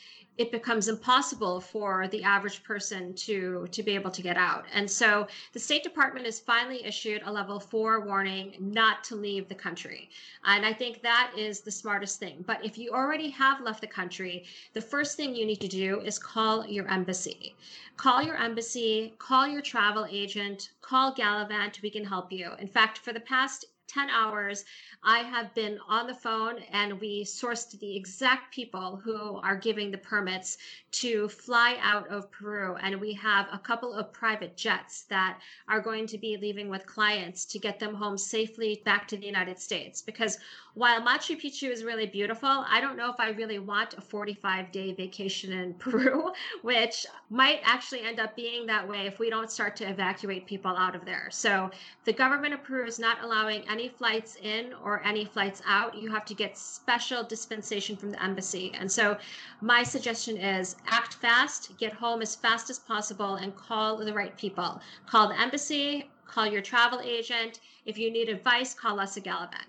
it 0.42 0.52
becomes 0.52 0.88
impossible 0.88 1.62
for 1.62 2.08
the 2.08 2.24
average 2.24 2.64
person 2.64 3.14
to 3.14 3.68
to 3.72 3.84
be 3.84 3.94
able 3.94 4.10
to 4.10 4.24
get 4.24 4.38
out. 4.38 4.66
And 4.74 4.90
so 4.90 5.28
the 5.54 5.60
State 5.60 5.84
Department 5.84 6.26
has 6.26 6.40
finally 6.40 6.84
issued 6.84 7.22
a 7.24 7.32
level 7.32 7.60
4 7.60 8.02
warning 8.02 8.56
not 8.60 9.04
to 9.06 9.16
leave 9.16 9.48
the 9.48 9.56
country. 9.56 10.10
And 10.44 10.66
I 10.66 10.74
think 10.74 11.04
that 11.04 11.32
is 11.38 11.62
the 11.62 11.72
smartest 11.72 12.20
thing. 12.20 12.44
But 12.48 12.66
if 12.66 12.76
you 12.78 12.92
already 12.92 13.30
have 13.30 13.62
left 13.62 13.82
the 13.82 13.88
country, 13.88 14.46
the 14.74 14.82
first 14.82 15.16
thing 15.16 15.36
you 15.36 15.46
need 15.46 15.62
to 15.62 15.68
do 15.68 16.02
is 16.02 16.18
call 16.18 16.66
your 16.66 16.88
embassy. 16.88 17.56
Call 17.98 18.24
your 18.24 18.38
embassy, 18.38 19.14
call 19.20 19.48
your 19.48 19.62
travel 19.62 20.08
agent, 20.10 20.72
call 20.82 21.14
Gallivant, 21.14 21.80
we 21.84 21.92
can 21.92 22.04
help 22.04 22.32
you. 22.32 22.50
In 22.58 22.68
fact, 22.68 22.98
for 22.98 23.14
the 23.14 23.20
past 23.20 23.66
10 23.94 24.10
hours, 24.10 24.64
I 25.04 25.20
have 25.20 25.54
been 25.56 25.80
on 25.88 26.08
the 26.08 26.14
phone 26.14 26.60
and 26.72 27.00
we 27.00 27.24
sourced 27.24 27.78
the 27.80 27.96
exact 27.96 28.54
people 28.54 29.02
who 29.04 29.38
are 29.38 29.56
giving 29.56 29.92
the 29.92 29.98
permits 29.98 30.58
to 30.92 31.28
fly 31.30 31.78
out 31.82 32.08
of 32.10 32.32
Peru. 32.32 32.76
And 32.82 33.02
we 33.02 33.14
have 33.14 33.48
a 33.52 33.58
couple 33.58 33.94
of 33.94 34.14
private 34.14 34.56
jets 34.56 35.04
that 35.04 35.40
are 35.68 35.82
going 35.82 36.06
to 36.08 36.18
be 36.18 36.38
leaving 36.38 36.70
with 36.70 36.86
clients 36.86 37.46
to 37.46 37.60
get 37.60 37.80
them 37.80 37.96
home 37.96 38.18
safely 38.18 38.82
back 38.86 39.08
to 39.10 39.18
the 39.18 39.26
United 39.26 39.60
States. 39.60 40.02
Because 40.02 40.38
while 40.74 41.02
Machu 41.02 41.40
Picchu 41.42 41.70
is 41.70 41.84
really 41.84 42.06
beautiful, 42.06 42.48
I 42.48 42.80
don't 42.80 42.96
know 42.96 43.12
if 43.12 43.20
I 43.20 43.30
really 43.32 43.60
want 43.60 43.96
a 43.96 44.02
45 44.02 44.72
day 44.72 44.94
vacation 44.94 45.52
in 45.52 45.74
Peru, 45.80 46.32
which 46.62 47.06
might 47.30 47.60
actually 47.64 48.02
end 48.02 48.20
up 48.20 48.36
being 48.36 48.66
that 48.68 48.88
way 48.88 49.08
if 49.08 49.20
we 49.20 49.30
don't 49.30 49.52
start 49.52 49.76
to 49.78 49.90
evacuate 49.90 50.46
people 50.46 50.76
out 50.76 50.96
of 50.96 51.06
there. 51.06 51.28
So 51.32 51.72
the 52.06 52.14
government 52.14 52.54
of 52.54 52.64
Peru 52.64 52.86
is 52.86 53.00
not 53.00 53.24
allowing 53.24 53.68
any 53.70 53.81
flights 53.89 54.36
in 54.38 54.74
or 54.83 55.04
any 55.04 55.25
flights 55.25 55.62
out. 55.66 55.95
You 55.95 56.10
have 56.12 56.25
to 56.25 56.33
get 56.33 56.57
special 56.57 57.24
dispensation 57.24 57.95
from 57.95 58.12
the 58.12 58.24
embassy. 58.24 58.72
And 58.74 58.92
so 58.92 59.18
my 59.62 59.83
suggestion 59.83 60.38
is 60.38 60.75
act 60.88 61.16
fast, 61.16 61.78
get 61.78 61.94
home 61.94 62.22
as 62.22 62.36
fast 62.36 62.69
as 62.69 62.80
possible, 62.80 63.36
and 63.36 63.56
call 63.56 63.98
the 63.98 64.13
right 64.13 64.36
people. 64.38 64.81
Call 65.07 65.30
the 65.30 65.39
embassy, 65.39 66.10
call 66.25 66.48
your 66.48 66.62
travel 66.62 67.00
agent. 67.01 67.60
If 67.86 67.98
you 67.98 68.12
need 68.12 68.30
advice, 68.30 68.74
call 68.74 69.00
us 69.00 69.18
at 69.18 69.24
Gallivant. 69.24 69.68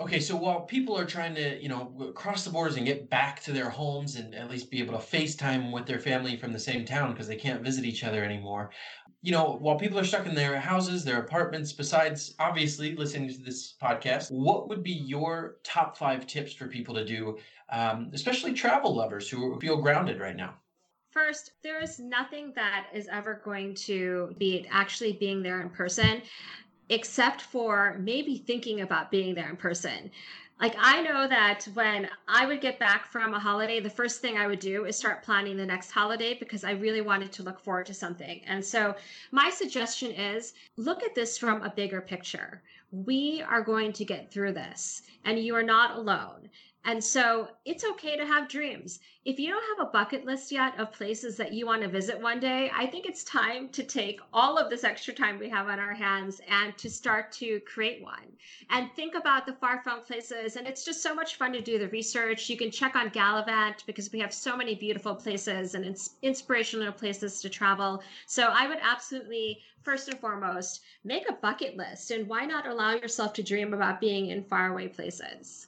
Okay, 0.00 0.20
so 0.20 0.36
while 0.36 0.60
people 0.60 0.96
are 0.96 1.04
trying 1.04 1.34
to, 1.34 1.60
you 1.60 1.68
know, 1.68 2.12
cross 2.14 2.44
the 2.44 2.50
borders 2.50 2.76
and 2.76 2.86
get 2.86 3.10
back 3.10 3.42
to 3.42 3.52
their 3.52 3.68
homes 3.68 4.14
and 4.14 4.32
at 4.32 4.48
least 4.48 4.70
be 4.70 4.80
able 4.80 4.92
to 4.92 5.04
FaceTime 5.04 5.72
with 5.72 5.86
their 5.86 5.98
family 5.98 6.36
from 6.36 6.52
the 6.52 6.58
same 6.58 6.84
town 6.84 7.12
because 7.12 7.26
they 7.26 7.34
can't 7.34 7.64
visit 7.64 7.84
each 7.84 8.04
other 8.04 8.22
anymore, 8.22 8.70
you 9.22 9.32
know, 9.32 9.56
while 9.60 9.76
people 9.76 9.98
are 9.98 10.04
stuck 10.04 10.26
in 10.26 10.34
their 10.34 10.58
houses, 10.60 11.04
their 11.04 11.18
apartments, 11.18 11.72
besides 11.72 12.34
obviously 12.38 12.94
listening 12.94 13.28
to 13.28 13.38
this 13.40 13.74
podcast, 13.82 14.30
what 14.30 14.68
would 14.68 14.84
be 14.84 14.92
your 14.92 15.56
top 15.64 15.98
five 15.98 16.26
tips 16.26 16.52
for 16.52 16.68
people 16.68 16.94
to 16.94 17.04
do, 17.04 17.36
um, 17.70 18.10
especially 18.12 18.52
travel 18.52 18.94
lovers 18.94 19.28
who 19.28 19.58
feel 19.58 19.78
grounded 19.78 20.20
right 20.20 20.36
now? 20.36 20.54
First, 21.10 21.52
there 21.64 21.80
is 21.80 21.98
nothing 21.98 22.52
that 22.54 22.86
is 22.94 23.08
ever 23.10 23.40
going 23.44 23.74
to 23.74 24.36
beat 24.38 24.68
actually 24.70 25.14
being 25.14 25.42
there 25.42 25.60
in 25.60 25.70
person 25.70 26.22
except 26.88 27.42
for 27.42 27.96
maybe 27.98 28.38
thinking 28.38 28.80
about 28.80 29.10
being 29.10 29.34
there 29.34 29.50
in 29.50 29.56
person. 29.56 30.10
Like 30.60 30.74
I 30.76 31.02
know 31.02 31.28
that 31.28 31.68
when 31.74 32.08
I 32.26 32.44
would 32.44 32.60
get 32.60 32.80
back 32.80 33.06
from 33.06 33.32
a 33.32 33.38
holiday, 33.38 33.78
the 33.78 33.90
first 33.90 34.20
thing 34.20 34.36
I 34.36 34.48
would 34.48 34.58
do 34.58 34.86
is 34.86 34.96
start 34.96 35.22
planning 35.22 35.56
the 35.56 35.64
next 35.64 35.92
holiday 35.92 36.34
because 36.34 36.64
I 36.64 36.72
really 36.72 37.00
wanted 37.00 37.30
to 37.32 37.44
look 37.44 37.60
forward 37.60 37.86
to 37.86 37.94
something. 37.94 38.40
And 38.44 38.64
so 38.64 38.96
my 39.30 39.50
suggestion 39.50 40.10
is 40.10 40.54
look 40.76 41.04
at 41.04 41.14
this 41.14 41.38
from 41.38 41.62
a 41.62 41.70
bigger 41.70 42.00
picture. 42.00 42.60
We 42.90 43.40
are 43.42 43.62
going 43.62 43.92
to 43.92 44.04
get 44.04 44.32
through 44.32 44.54
this 44.54 45.02
and 45.24 45.38
you 45.38 45.54
are 45.54 45.62
not 45.62 45.96
alone. 45.96 46.48
And 46.88 47.04
so 47.04 47.48
it's 47.66 47.84
okay 47.84 48.16
to 48.16 48.24
have 48.24 48.48
dreams. 48.48 49.00
If 49.26 49.38
you 49.38 49.50
don't 49.50 49.76
have 49.76 49.86
a 49.86 49.90
bucket 49.90 50.24
list 50.24 50.50
yet 50.50 50.80
of 50.80 50.90
places 50.90 51.36
that 51.36 51.52
you 51.52 51.66
want 51.66 51.82
to 51.82 51.88
visit 51.88 52.18
one 52.18 52.40
day, 52.40 52.72
I 52.74 52.86
think 52.86 53.04
it's 53.04 53.24
time 53.24 53.68
to 53.72 53.82
take 53.82 54.20
all 54.32 54.56
of 54.56 54.70
this 54.70 54.84
extra 54.84 55.12
time 55.12 55.38
we 55.38 55.50
have 55.50 55.68
on 55.68 55.78
our 55.78 55.92
hands 55.92 56.40
and 56.48 56.78
to 56.78 56.88
start 56.88 57.30
to 57.32 57.60
create 57.60 58.02
one 58.02 58.38
and 58.70 58.90
think 58.92 59.14
about 59.14 59.44
the 59.44 59.52
far 59.52 59.82
flung 59.82 60.00
places. 60.00 60.56
And 60.56 60.66
it's 60.66 60.82
just 60.82 61.02
so 61.02 61.14
much 61.14 61.36
fun 61.36 61.52
to 61.52 61.60
do 61.60 61.78
the 61.78 61.88
research. 61.88 62.48
You 62.48 62.56
can 62.56 62.70
check 62.70 62.96
on 62.96 63.10
Gallivant 63.10 63.84
because 63.84 64.10
we 64.10 64.20
have 64.20 64.32
so 64.32 64.56
many 64.56 64.74
beautiful 64.74 65.14
places 65.14 65.74
and 65.74 65.94
inspirational 66.22 66.92
places 66.92 67.42
to 67.42 67.50
travel. 67.50 68.02
So 68.24 68.44
I 68.44 68.66
would 68.66 68.78
absolutely, 68.80 69.60
first 69.82 70.08
and 70.08 70.18
foremost, 70.18 70.80
make 71.04 71.28
a 71.28 71.34
bucket 71.34 71.76
list. 71.76 72.12
And 72.12 72.26
why 72.26 72.46
not 72.46 72.66
allow 72.66 72.94
yourself 72.94 73.34
to 73.34 73.42
dream 73.42 73.74
about 73.74 74.00
being 74.00 74.30
in 74.30 74.42
faraway 74.42 74.88
places? 74.88 75.66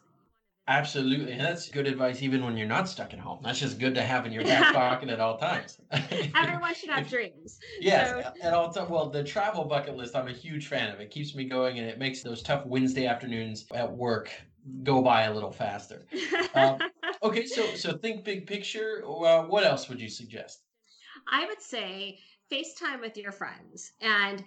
Absolutely. 0.71 1.33
And 1.33 1.41
that's 1.41 1.69
good 1.69 1.89
advice 1.89 2.23
even 2.23 2.45
when 2.45 2.57
you're 2.57 2.69
not 2.69 2.89
stuck 2.89 3.13
at 3.13 3.19
home. 3.19 3.41
That's 3.43 3.59
just 3.59 3.81
good 3.81 3.93
to 3.97 4.03
have 4.03 4.25
in 4.25 4.31
your 4.31 4.45
back 4.45 4.73
pocket 4.73 5.09
at 5.09 5.19
all 5.19 5.37
times. 5.37 5.79
Everyone 5.91 6.73
should 6.77 6.91
have 6.91 7.11
dreams. 7.11 7.59
Yes, 7.81 8.11
so. 8.11 8.33
at 8.41 8.55
all 8.55 8.73
times. 8.73 8.89
Well, 8.89 9.11
the 9.11 9.25
travel 9.25 9.65
bucket 9.65 9.97
list, 9.97 10.15
I'm 10.15 10.29
a 10.29 10.33
huge 10.33 10.69
fan 10.69 10.93
of. 10.93 11.01
It 11.01 11.11
keeps 11.11 11.35
me 11.35 11.45
going 11.45 11.81
and 11.81 11.89
it 11.89 11.99
makes 11.99 12.23
those 12.23 12.41
tough 12.41 12.65
Wednesday 12.67 13.07
afternoons 13.07 13.67
at 13.75 13.91
work 13.91 14.31
go 14.85 15.03
by 15.03 15.23
a 15.23 15.35
little 15.35 15.51
faster. 15.51 16.07
Um, 16.55 16.79
okay, 17.25 17.47
so 17.47 17.67
so 17.75 17.97
think 17.99 18.25
big 18.25 18.47
picture. 18.47 19.03
Uh, 19.05 19.43
what 19.43 19.65
else 19.65 19.89
would 19.89 20.01
you 20.01 20.09
suggest? 20.09 20.63
I 21.29 21.47
would 21.47 21.61
say 21.61 22.21
FaceTime 22.51 23.01
with 23.01 23.17
your 23.17 23.33
friends 23.33 23.93
and 24.01 24.45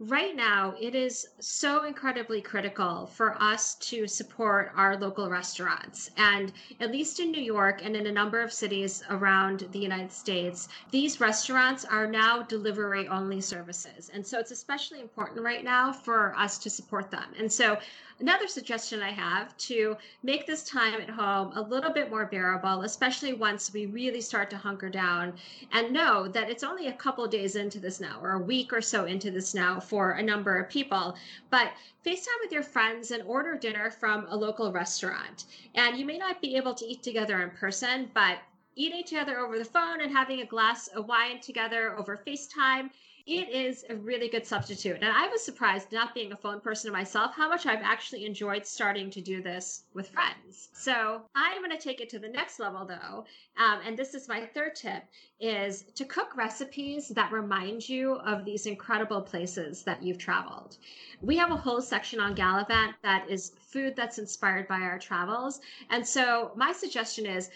right 0.00 0.34
now 0.34 0.74
it 0.80 0.94
is 0.94 1.28
so 1.40 1.84
incredibly 1.84 2.40
critical 2.40 3.04
for 3.04 3.36
us 3.42 3.74
to 3.74 4.06
support 4.06 4.72
our 4.74 4.96
local 4.96 5.28
restaurants. 5.28 6.10
And 6.16 6.52
at 6.80 6.90
least 6.90 7.20
in 7.20 7.30
new 7.30 7.42
york 7.42 7.84
and 7.84 7.94
in 7.94 8.06
a 8.06 8.12
number 8.12 8.40
of 8.40 8.50
cities 8.50 9.02
around 9.10 9.68
the 9.72 9.78
united 9.78 10.10
states 10.10 10.68
these 10.90 11.20
restaurants 11.20 11.84
are 11.84 12.06
now 12.06 12.42
delivery 12.42 13.08
only 13.08 13.42
services. 13.42 14.10
And 14.14 14.26
so 14.26 14.38
it's 14.38 14.52
especially 14.52 15.00
important 15.00 15.42
right 15.42 15.62
now 15.62 15.92
for 15.92 16.34
us 16.34 16.56
to 16.58 16.70
support 16.70 17.10
them. 17.10 17.34
And 17.38 17.52
so 17.52 17.76
Another 18.20 18.48
suggestion 18.48 19.00
I 19.00 19.12
have 19.12 19.56
to 19.56 19.96
make 20.22 20.46
this 20.46 20.62
time 20.62 21.00
at 21.00 21.08
home 21.08 21.52
a 21.54 21.62
little 21.62 21.90
bit 21.90 22.10
more 22.10 22.26
bearable, 22.26 22.82
especially 22.82 23.32
once 23.32 23.72
we 23.72 23.86
really 23.86 24.20
start 24.20 24.50
to 24.50 24.58
hunker 24.58 24.90
down 24.90 25.32
and 25.72 25.90
know 25.90 26.28
that 26.28 26.50
it's 26.50 26.62
only 26.62 26.88
a 26.88 26.92
couple 26.92 27.26
days 27.26 27.56
into 27.56 27.78
this 27.78 27.98
now 27.98 28.18
or 28.20 28.32
a 28.32 28.38
week 28.38 28.74
or 28.74 28.82
so 28.82 29.06
into 29.06 29.30
this 29.30 29.54
now 29.54 29.80
for 29.90 30.12
a 30.12 30.22
number 30.22 30.56
of 30.56 30.70
people. 30.70 31.16
But 31.50 31.72
FaceTime 32.06 32.40
with 32.42 32.52
your 32.52 32.62
friends 32.62 33.10
and 33.10 33.24
order 33.24 33.56
dinner 33.56 33.90
from 33.90 34.26
a 34.30 34.36
local 34.36 34.72
restaurant. 34.72 35.46
And 35.74 35.98
you 35.98 36.06
may 36.06 36.16
not 36.16 36.40
be 36.40 36.56
able 36.56 36.74
to 36.74 36.86
eat 36.86 37.02
together 37.02 37.42
in 37.42 37.50
person, 37.50 38.08
but 38.14 38.38
eating 38.76 39.02
together 39.04 39.40
over 39.40 39.58
the 39.58 39.64
phone 39.64 40.00
and 40.00 40.12
having 40.12 40.40
a 40.40 40.46
glass 40.46 40.86
of 40.88 41.08
wine 41.08 41.40
together 41.40 41.98
over 41.98 42.20
FaceTime 42.24 42.90
it 43.26 43.48
is 43.48 43.84
a 43.88 43.96
really 43.96 44.28
good 44.28 44.46
substitute. 44.46 44.96
And 45.00 45.12
I 45.12 45.28
was 45.28 45.42
surprised, 45.42 45.92
not 45.92 46.14
being 46.14 46.32
a 46.32 46.36
phone 46.36 46.60
person 46.60 46.92
myself, 46.92 47.34
how 47.34 47.48
much 47.48 47.66
I've 47.66 47.82
actually 47.82 48.24
enjoyed 48.26 48.66
starting 48.66 49.10
to 49.10 49.20
do 49.20 49.42
this 49.42 49.84
with 49.94 50.08
friends. 50.08 50.68
So 50.72 51.22
I'm 51.34 51.62
going 51.62 51.76
to 51.76 51.82
take 51.82 52.00
it 52.00 52.08
to 52.10 52.18
the 52.18 52.28
next 52.28 52.58
level, 52.58 52.84
though. 52.84 53.24
Um, 53.62 53.80
and 53.86 53.96
this 53.96 54.14
is 54.14 54.28
my 54.28 54.46
third 54.46 54.74
tip 54.74 55.04
is 55.38 55.82
to 55.94 56.04
cook 56.04 56.36
recipes 56.36 57.08
that 57.08 57.32
remind 57.32 57.88
you 57.88 58.14
of 58.16 58.44
these 58.44 58.66
incredible 58.66 59.22
places 59.22 59.82
that 59.84 60.02
you've 60.02 60.18
traveled. 60.18 60.76
We 61.20 61.36
have 61.36 61.50
a 61.50 61.56
whole 61.56 61.80
section 61.80 62.20
on 62.20 62.34
Gallivant 62.34 62.94
that 63.02 63.28
is 63.28 63.52
food 63.60 63.94
that's 63.96 64.18
inspired 64.18 64.68
by 64.68 64.80
our 64.80 64.98
travels. 64.98 65.60
And 65.90 66.06
so 66.06 66.52
my 66.56 66.72
suggestion 66.72 67.26
is 67.26 67.50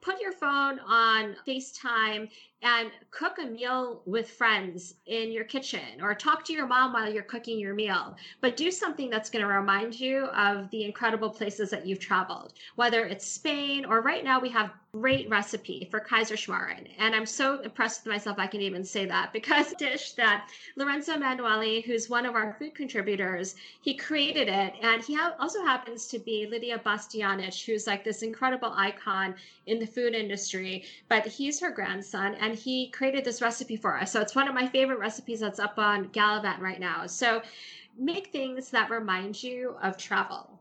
put 0.00 0.20
your 0.20 0.32
phone 0.32 0.78
on 0.80 1.36
FaceTime 1.46 2.30
and 2.62 2.90
cook 3.10 3.38
a 3.38 3.46
meal 3.46 4.02
with 4.04 4.30
friends 4.30 4.94
in 5.06 5.32
your 5.32 5.44
kitchen 5.44 6.00
or 6.02 6.14
talk 6.14 6.44
to 6.44 6.52
your 6.52 6.66
mom 6.66 6.92
while 6.92 7.12
you're 7.12 7.22
cooking 7.22 7.58
your 7.58 7.74
meal. 7.74 8.16
But 8.40 8.56
do 8.56 8.70
something 8.70 9.08
that's 9.08 9.30
going 9.30 9.44
to 9.44 9.50
remind 9.50 9.98
you 9.98 10.24
of 10.26 10.70
the 10.70 10.84
incredible 10.84 11.30
places 11.30 11.70
that 11.70 11.86
you've 11.86 12.00
traveled, 12.00 12.52
whether 12.76 13.06
it's 13.06 13.26
Spain 13.26 13.84
or 13.84 14.02
right 14.02 14.24
now 14.24 14.40
we 14.40 14.50
have 14.50 14.72
great 14.92 15.28
recipe 15.30 15.86
for 15.90 16.00
Kaiserschmarren. 16.00 16.88
And 16.98 17.14
I'm 17.14 17.26
so 17.26 17.60
impressed 17.60 18.04
with 18.04 18.12
myself 18.12 18.38
I 18.38 18.48
can 18.48 18.60
even 18.60 18.84
say 18.84 19.06
that 19.06 19.32
because 19.32 19.72
dish 19.78 20.12
that 20.12 20.50
Lorenzo 20.76 21.14
Manuali, 21.14 21.84
who's 21.84 22.10
one 22.10 22.26
of 22.26 22.34
our 22.34 22.56
food 22.58 22.74
contributors, 22.74 23.54
he 23.82 23.94
created 23.94 24.48
it. 24.48 24.74
And 24.82 25.02
he 25.02 25.18
also 25.38 25.62
happens 25.62 26.06
to 26.08 26.18
be 26.18 26.46
Lidia 26.46 26.78
Bastianich, 26.78 27.64
who's 27.64 27.86
like 27.86 28.02
this 28.02 28.22
incredible 28.22 28.72
icon 28.74 29.34
in 29.66 29.78
the 29.78 29.86
food 29.86 30.14
industry. 30.14 30.84
But 31.08 31.26
he's 31.26 31.60
her 31.60 31.70
grandson 31.70 32.34
and 32.34 32.49
he 32.54 32.88
created 32.90 33.24
this 33.24 33.42
recipe 33.42 33.76
for 33.76 33.98
us. 33.98 34.12
So 34.12 34.20
it's 34.20 34.34
one 34.34 34.48
of 34.48 34.54
my 34.54 34.66
favorite 34.66 34.98
recipes 34.98 35.40
that's 35.40 35.58
up 35.58 35.78
on 35.78 36.08
Gallivant 36.08 36.60
right 36.60 36.80
now. 36.80 37.06
So 37.06 37.42
make 37.98 38.32
things 38.32 38.70
that 38.70 38.90
remind 38.90 39.42
you 39.42 39.76
of 39.82 39.96
travel. 39.96 40.60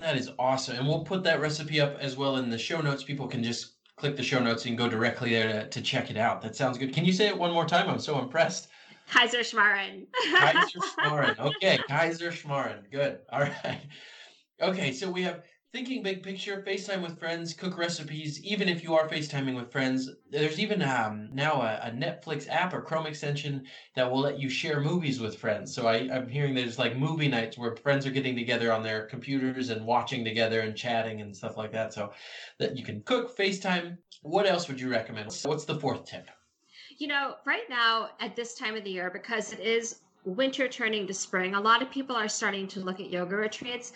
That 0.00 0.16
is 0.16 0.30
awesome. 0.38 0.76
And 0.76 0.86
we'll 0.86 1.04
put 1.04 1.22
that 1.24 1.40
recipe 1.40 1.80
up 1.80 1.98
as 1.98 2.16
well 2.16 2.36
in 2.36 2.50
the 2.50 2.58
show 2.58 2.80
notes. 2.80 3.02
People 3.02 3.28
can 3.28 3.42
just 3.42 3.74
click 3.96 4.16
the 4.16 4.22
show 4.22 4.40
notes 4.40 4.64
and 4.66 4.76
go 4.76 4.88
directly 4.88 5.30
there 5.30 5.48
to, 5.48 5.68
to 5.68 5.82
check 5.82 6.10
it 6.10 6.16
out. 6.16 6.42
That 6.42 6.56
sounds 6.56 6.78
good. 6.78 6.92
Can 6.92 7.04
you 7.04 7.12
say 7.12 7.28
it 7.28 7.36
one 7.36 7.52
more 7.52 7.66
time? 7.66 7.88
I'm 7.88 7.98
so 7.98 8.18
impressed. 8.18 8.68
Kaiserschmarren. 9.10 10.06
Kaiser 10.34 10.78
Schmarren. 10.78 11.38
Okay, 11.56 11.78
Kaiserschmarren. 11.88 12.90
Good. 12.90 13.18
All 13.30 13.40
right. 13.40 13.80
Okay, 14.60 14.92
so 14.92 15.10
we 15.10 15.22
have 15.22 15.42
thinking 15.72 16.02
big 16.02 16.22
picture, 16.22 16.62
FaceTime 16.66 17.02
with 17.02 17.18
friends, 17.18 17.54
cook 17.54 17.78
recipes, 17.78 18.44
even 18.44 18.68
if 18.68 18.82
you 18.82 18.94
are 18.94 19.08
FaceTiming 19.08 19.56
with 19.56 19.72
friends. 19.72 20.10
There's 20.30 20.60
even 20.60 20.82
um, 20.82 21.30
now 21.32 21.62
a, 21.62 21.88
a, 21.88 21.90
Netflix 21.90 22.46
app 22.50 22.74
or 22.74 22.82
Chrome 22.82 23.06
extension 23.06 23.64
that 23.96 24.10
will 24.10 24.20
let 24.20 24.38
you 24.38 24.50
share 24.50 24.82
movies 24.82 25.18
with 25.18 25.38
friends. 25.38 25.74
So 25.74 25.86
I, 25.86 26.10
I'm 26.12 26.28
hearing 26.28 26.54
there's 26.54 26.78
like 26.78 26.98
movie 26.98 27.28
nights 27.28 27.56
where 27.56 27.74
friends 27.76 28.06
are 28.06 28.10
getting 28.10 28.36
together 28.36 28.70
on 28.70 28.82
their 28.82 29.06
computers 29.06 29.70
and 29.70 29.86
watching 29.86 30.26
together 30.26 30.60
and 30.60 30.76
chatting 30.76 31.22
and 31.22 31.34
stuff 31.34 31.56
like 31.56 31.72
that. 31.72 31.94
So 31.94 32.12
that 32.58 32.76
you 32.76 32.84
can 32.84 33.00
cook, 33.02 33.34
FaceTime. 33.34 33.96
What 34.20 34.46
else 34.46 34.68
would 34.68 34.78
you 34.78 34.90
recommend? 34.90 35.34
What's 35.44 35.64
the 35.64 35.80
fourth 35.80 36.04
tip? 36.04 36.28
You 36.98 37.08
know, 37.08 37.36
right 37.46 37.68
now 37.70 38.10
at 38.20 38.36
this 38.36 38.54
time 38.54 38.76
of 38.76 38.84
the 38.84 38.90
year, 38.90 39.10
because 39.10 39.54
it 39.54 39.60
is 39.60 40.00
winter 40.24 40.68
turning 40.68 41.06
to 41.06 41.14
spring, 41.14 41.54
a 41.54 41.60
lot 41.60 41.82
of 41.82 41.90
people 41.90 42.14
are 42.14 42.28
starting 42.28 42.68
to 42.68 42.80
look 42.80 43.00
at 43.00 43.10
yoga 43.10 43.36
retreats. 43.36 43.92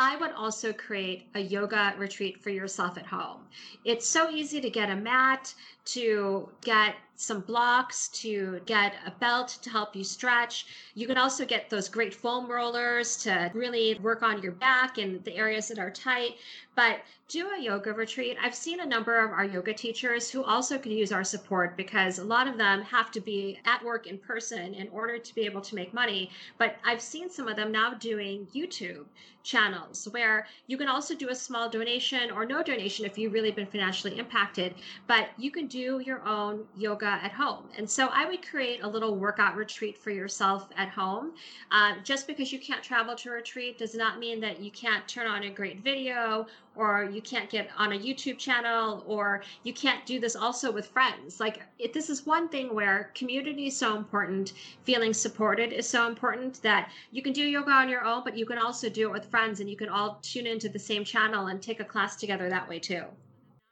I 0.00 0.14
would 0.14 0.30
also 0.30 0.72
create 0.72 1.26
a 1.34 1.40
yoga 1.40 1.92
retreat 1.98 2.40
for 2.40 2.50
yourself 2.50 2.96
at 2.96 3.06
home. 3.06 3.48
It's 3.84 4.06
so 4.06 4.30
easy 4.30 4.60
to 4.60 4.70
get 4.70 4.90
a 4.90 4.94
mat, 4.94 5.52
to 5.86 6.48
get 6.60 6.94
some 7.16 7.40
blocks, 7.40 8.06
to 8.08 8.60
get 8.64 8.94
a 9.04 9.10
belt 9.10 9.58
to 9.60 9.70
help 9.70 9.96
you 9.96 10.04
stretch. 10.04 10.66
You 10.94 11.08
can 11.08 11.18
also 11.18 11.44
get 11.44 11.68
those 11.68 11.88
great 11.88 12.14
foam 12.14 12.48
rollers 12.48 13.16
to 13.24 13.50
really 13.54 13.98
work 14.00 14.22
on 14.22 14.40
your 14.40 14.52
back 14.52 14.98
and 14.98 15.24
the 15.24 15.34
areas 15.34 15.66
that 15.66 15.80
are 15.80 15.90
tight. 15.90 16.36
But 16.76 17.00
do 17.26 17.50
a 17.50 17.60
yoga 17.60 17.92
retreat. 17.92 18.36
I've 18.40 18.54
seen 18.54 18.80
a 18.80 18.86
number 18.86 19.18
of 19.18 19.32
our 19.32 19.44
yoga 19.44 19.74
teachers 19.74 20.30
who 20.30 20.44
also 20.44 20.78
could 20.78 20.92
use 20.92 21.10
our 21.10 21.24
support 21.24 21.76
because 21.76 22.18
a 22.18 22.24
lot 22.24 22.46
of 22.46 22.56
them 22.56 22.82
have 22.82 23.10
to 23.10 23.20
be 23.20 23.58
at 23.64 23.84
work 23.84 24.06
in 24.06 24.16
person 24.18 24.74
in 24.74 24.88
order 24.90 25.18
to 25.18 25.34
be 25.34 25.42
able 25.42 25.60
to 25.62 25.74
make 25.74 25.92
money. 25.92 26.30
But 26.56 26.76
I've 26.84 27.02
seen 27.02 27.30
some 27.30 27.48
of 27.48 27.56
them 27.56 27.72
now 27.72 27.94
doing 27.94 28.46
YouTube 28.54 29.06
channels 29.42 29.87
where 30.10 30.46
you 30.66 30.76
can 30.76 30.88
also 30.88 31.14
do 31.14 31.30
a 31.30 31.34
small 31.34 31.68
donation 31.68 32.30
or 32.30 32.44
no 32.44 32.62
donation 32.62 33.04
if 33.04 33.18
you've 33.18 33.32
really 33.32 33.50
been 33.50 33.66
financially 33.66 34.18
impacted, 34.18 34.74
but 35.06 35.28
you 35.36 35.50
can 35.50 35.66
do 35.66 36.00
your 36.00 36.26
own 36.26 36.64
yoga 36.76 37.06
at 37.22 37.32
home. 37.32 37.64
And 37.76 37.88
so 37.88 38.08
I 38.12 38.26
would 38.26 38.46
create 38.48 38.82
a 38.82 38.88
little 38.88 39.16
workout 39.16 39.56
retreat 39.56 39.96
for 39.96 40.10
yourself 40.10 40.68
at 40.76 40.88
home. 40.88 41.32
Uh, 41.70 41.94
just 42.04 42.26
because 42.26 42.52
you 42.52 42.58
can't 42.58 42.82
travel 42.82 43.14
to 43.16 43.30
a 43.30 43.32
retreat 43.32 43.78
does 43.78 43.94
not 43.94 44.18
mean 44.18 44.40
that 44.40 44.60
you 44.60 44.70
can't 44.70 45.06
turn 45.08 45.26
on 45.26 45.44
a 45.44 45.50
great 45.50 45.82
video 45.82 46.46
or 46.78 47.10
you 47.12 47.20
can't 47.20 47.50
get 47.50 47.68
on 47.76 47.92
a 47.92 47.98
YouTube 47.98 48.38
channel, 48.38 49.02
or 49.06 49.42
you 49.64 49.74
can't 49.74 50.06
do 50.06 50.20
this 50.20 50.36
also 50.36 50.70
with 50.70 50.86
friends. 50.86 51.40
Like, 51.40 51.60
this 51.92 52.08
is 52.08 52.24
one 52.24 52.48
thing 52.48 52.72
where 52.72 53.10
community 53.14 53.66
is 53.66 53.76
so 53.76 53.96
important, 53.96 54.52
feeling 54.84 55.12
supported 55.12 55.72
is 55.72 55.88
so 55.88 56.06
important 56.06 56.62
that 56.62 56.92
you 57.10 57.20
can 57.20 57.32
do 57.32 57.42
yoga 57.42 57.72
on 57.72 57.88
your 57.88 58.04
own, 58.04 58.22
but 58.22 58.38
you 58.38 58.46
can 58.46 58.58
also 58.58 58.88
do 58.88 59.08
it 59.08 59.12
with 59.12 59.26
friends 59.26 59.58
and 59.58 59.68
you 59.68 59.76
can 59.76 59.88
all 59.88 60.20
tune 60.22 60.46
into 60.46 60.68
the 60.68 60.78
same 60.78 61.04
channel 61.04 61.48
and 61.48 61.60
take 61.60 61.80
a 61.80 61.84
class 61.84 62.14
together 62.14 62.48
that 62.48 62.68
way 62.68 62.78
too. 62.78 63.04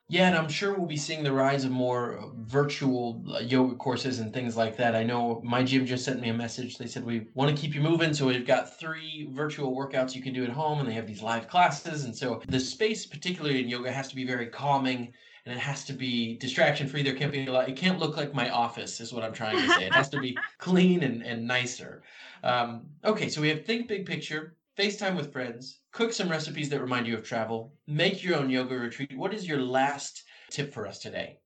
Yeah, 0.09 0.29
and 0.29 0.37
I'm 0.37 0.49
sure 0.49 0.73
we'll 0.73 0.87
be 0.87 0.97
seeing 0.97 1.25
the 1.25 1.33
rise 1.33 1.65
of 1.65 1.73
more 1.73 2.31
virtual 2.37 3.25
uh, 3.29 3.41
yoga 3.41 3.75
courses 3.75 4.21
and 4.21 4.33
things 4.33 4.57
like 4.57 4.77
that. 4.77 4.95
I 4.95 5.03
know 5.03 5.41
my 5.45 5.65
gym 5.65 5.85
just 5.85 6.05
sent 6.05 6.21
me 6.21 6.29
a 6.29 6.35
message. 6.35 6.79
They 6.79 6.87
said 6.87 7.05
we 7.05 7.27
want 7.35 7.55
to 7.55 7.61
keep 7.61 7.75
you 7.75 7.81
moving, 7.81 8.15
so 8.15 8.27
we've 8.27 8.47
got 8.47 8.79
three 8.79 9.29
virtual 9.33 9.75
workouts 9.75 10.15
you 10.15 10.23
can 10.23 10.33
do 10.33 10.45
at 10.45 10.51
home, 10.51 10.79
and 10.79 10.89
they 10.89 10.93
have 10.93 11.09
these 11.09 11.23
live 11.23 11.49
classes. 11.49 12.05
And 12.05 12.15
so 12.15 12.41
the 12.47 12.61
space, 12.61 13.05
particularly 13.05 13.61
in 13.61 13.69
yoga, 13.69 13.91
has 13.91 14.07
to 14.09 14.15
be 14.15 14.25
very 14.25 14.47
calming 14.47 15.13
and 15.45 15.55
it 15.55 15.61
has 15.61 15.85
to 15.85 15.93
be 15.93 16.37
distraction 16.39 16.89
free. 16.89 17.03
There 17.03 17.15
can't 17.15 17.31
be 17.31 17.47
a 17.47 17.53
lot. 17.53 17.69
It 17.69 17.77
can't 17.77 18.01
look 18.01 18.17
like 18.17 18.35
my 18.35 18.51
office, 18.51 19.01
is 19.01 19.13
what 19.13 19.23
I'm 19.23 19.33
trying 19.33 19.57
to 19.57 19.75
say. 19.75 19.87
It 19.87 19.95
has 19.95 20.09
to 20.11 20.21
be 20.21 20.37
clean 20.59 21.05
and, 21.05 21.23
and 21.23 21.47
nicer. 21.47 22.03
Um, 22.43 22.87
okay, 23.05 23.29
so 23.29 23.41
we 23.41 23.49
have 23.49 23.65
think 23.65 23.87
big 23.87 24.07
picture, 24.07 24.57
FaceTime 24.79 25.17
with 25.17 25.33
friends, 25.33 25.81
cook 25.91 26.13
some 26.13 26.29
recipes 26.29 26.69
that 26.69 26.83
remind 26.83 27.07
you 27.07 27.17
of 27.17 27.25
travel, 27.25 27.73
make 27.87 28.23
your 28.23 28.37
own 28.37 28.51
yoga 28.51 28.77
retreat. 28.77 29.17
What 29.17 29.33
is 29.33 29.49
your 29.49 29.63
last 29.63 30.25
tip 30.51 30.71
for 30.71 30.87
us 30.87 30.99
today? 30.99 31.39